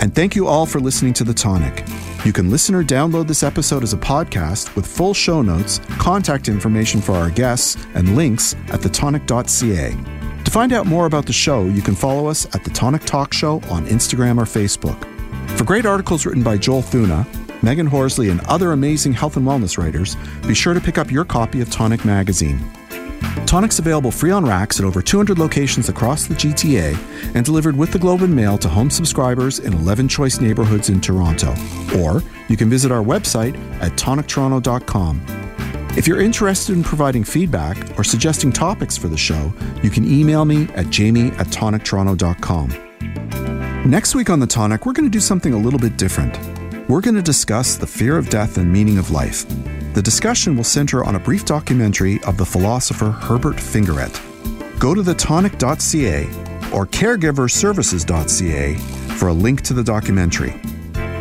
[0.00, 1.84] And thank you all for listening to The Tonic.
[2.24, 6.48] You can listen or download this episode as a podcast with full show notes, contact
[6.48, 10.19] information for our guests, and links at thetonic.ca.
[10.50, 13.32] To find out more about the show, you can follow us at The Tonic Talk
[13.32, 14.98] Show on Instagram or Facebook.
[15.56, 17.24] For great articles written by Joel Thuna,
[17.62, 20.16] Megan Horsley, and other amazing health and wellness writers,
[20.48, 22.58] be sure to pick up your copy of Tonic Magazine.
[23.46, 26.98] Tonic's available free on racks at over 200 locations across the GTA
[27.36, 31.00] and delivered with the Globe and Mail to home subscribers in 11 choice neighborhoods in
[31.00, 31.54] Toronto.
[31.96, 35.49] Or you can visit our website at tonictoronto.com.
[35.96, 40.44] If you're interested in providing feedback or suggesting topics for the show, you can email
[40.44, 43.90] me at jamie at tonictoronto.com.
[43.90, 46.38] Next week on The Tonic, we're going to do something a little bit different.
[46.88, 49.44] We're going to discuss the fear of death and meaning of life.
[49.94, 54.20] The discussion will center on a brief documentary of the philosopher Herbert Fingarette.
[54.78, 56.26] Go to thetonic.ca
[56.72, 58.76] or caregiverservices.ca
[59.16, 60.54] for a link to the documentary.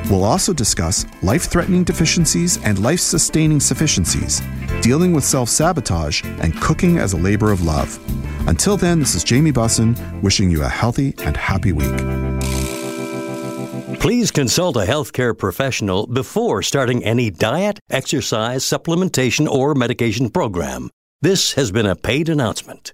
[0.09, 4.41] We'll also discuss life threatening deficiencies and life sustaining sufficiencies,
[4.81, 7.99] dealing with self sabotage, and cooking as a labor of love.
[8.47, 11.95] Until then, this is Jamie Bussin wishing you a healthy and happy week.
[13.99, 20.89] Please consult a healthcare professional before starting any diet, exercise, supplementation, or medication program.
[21.21, 22.93] This has been a paid announcement.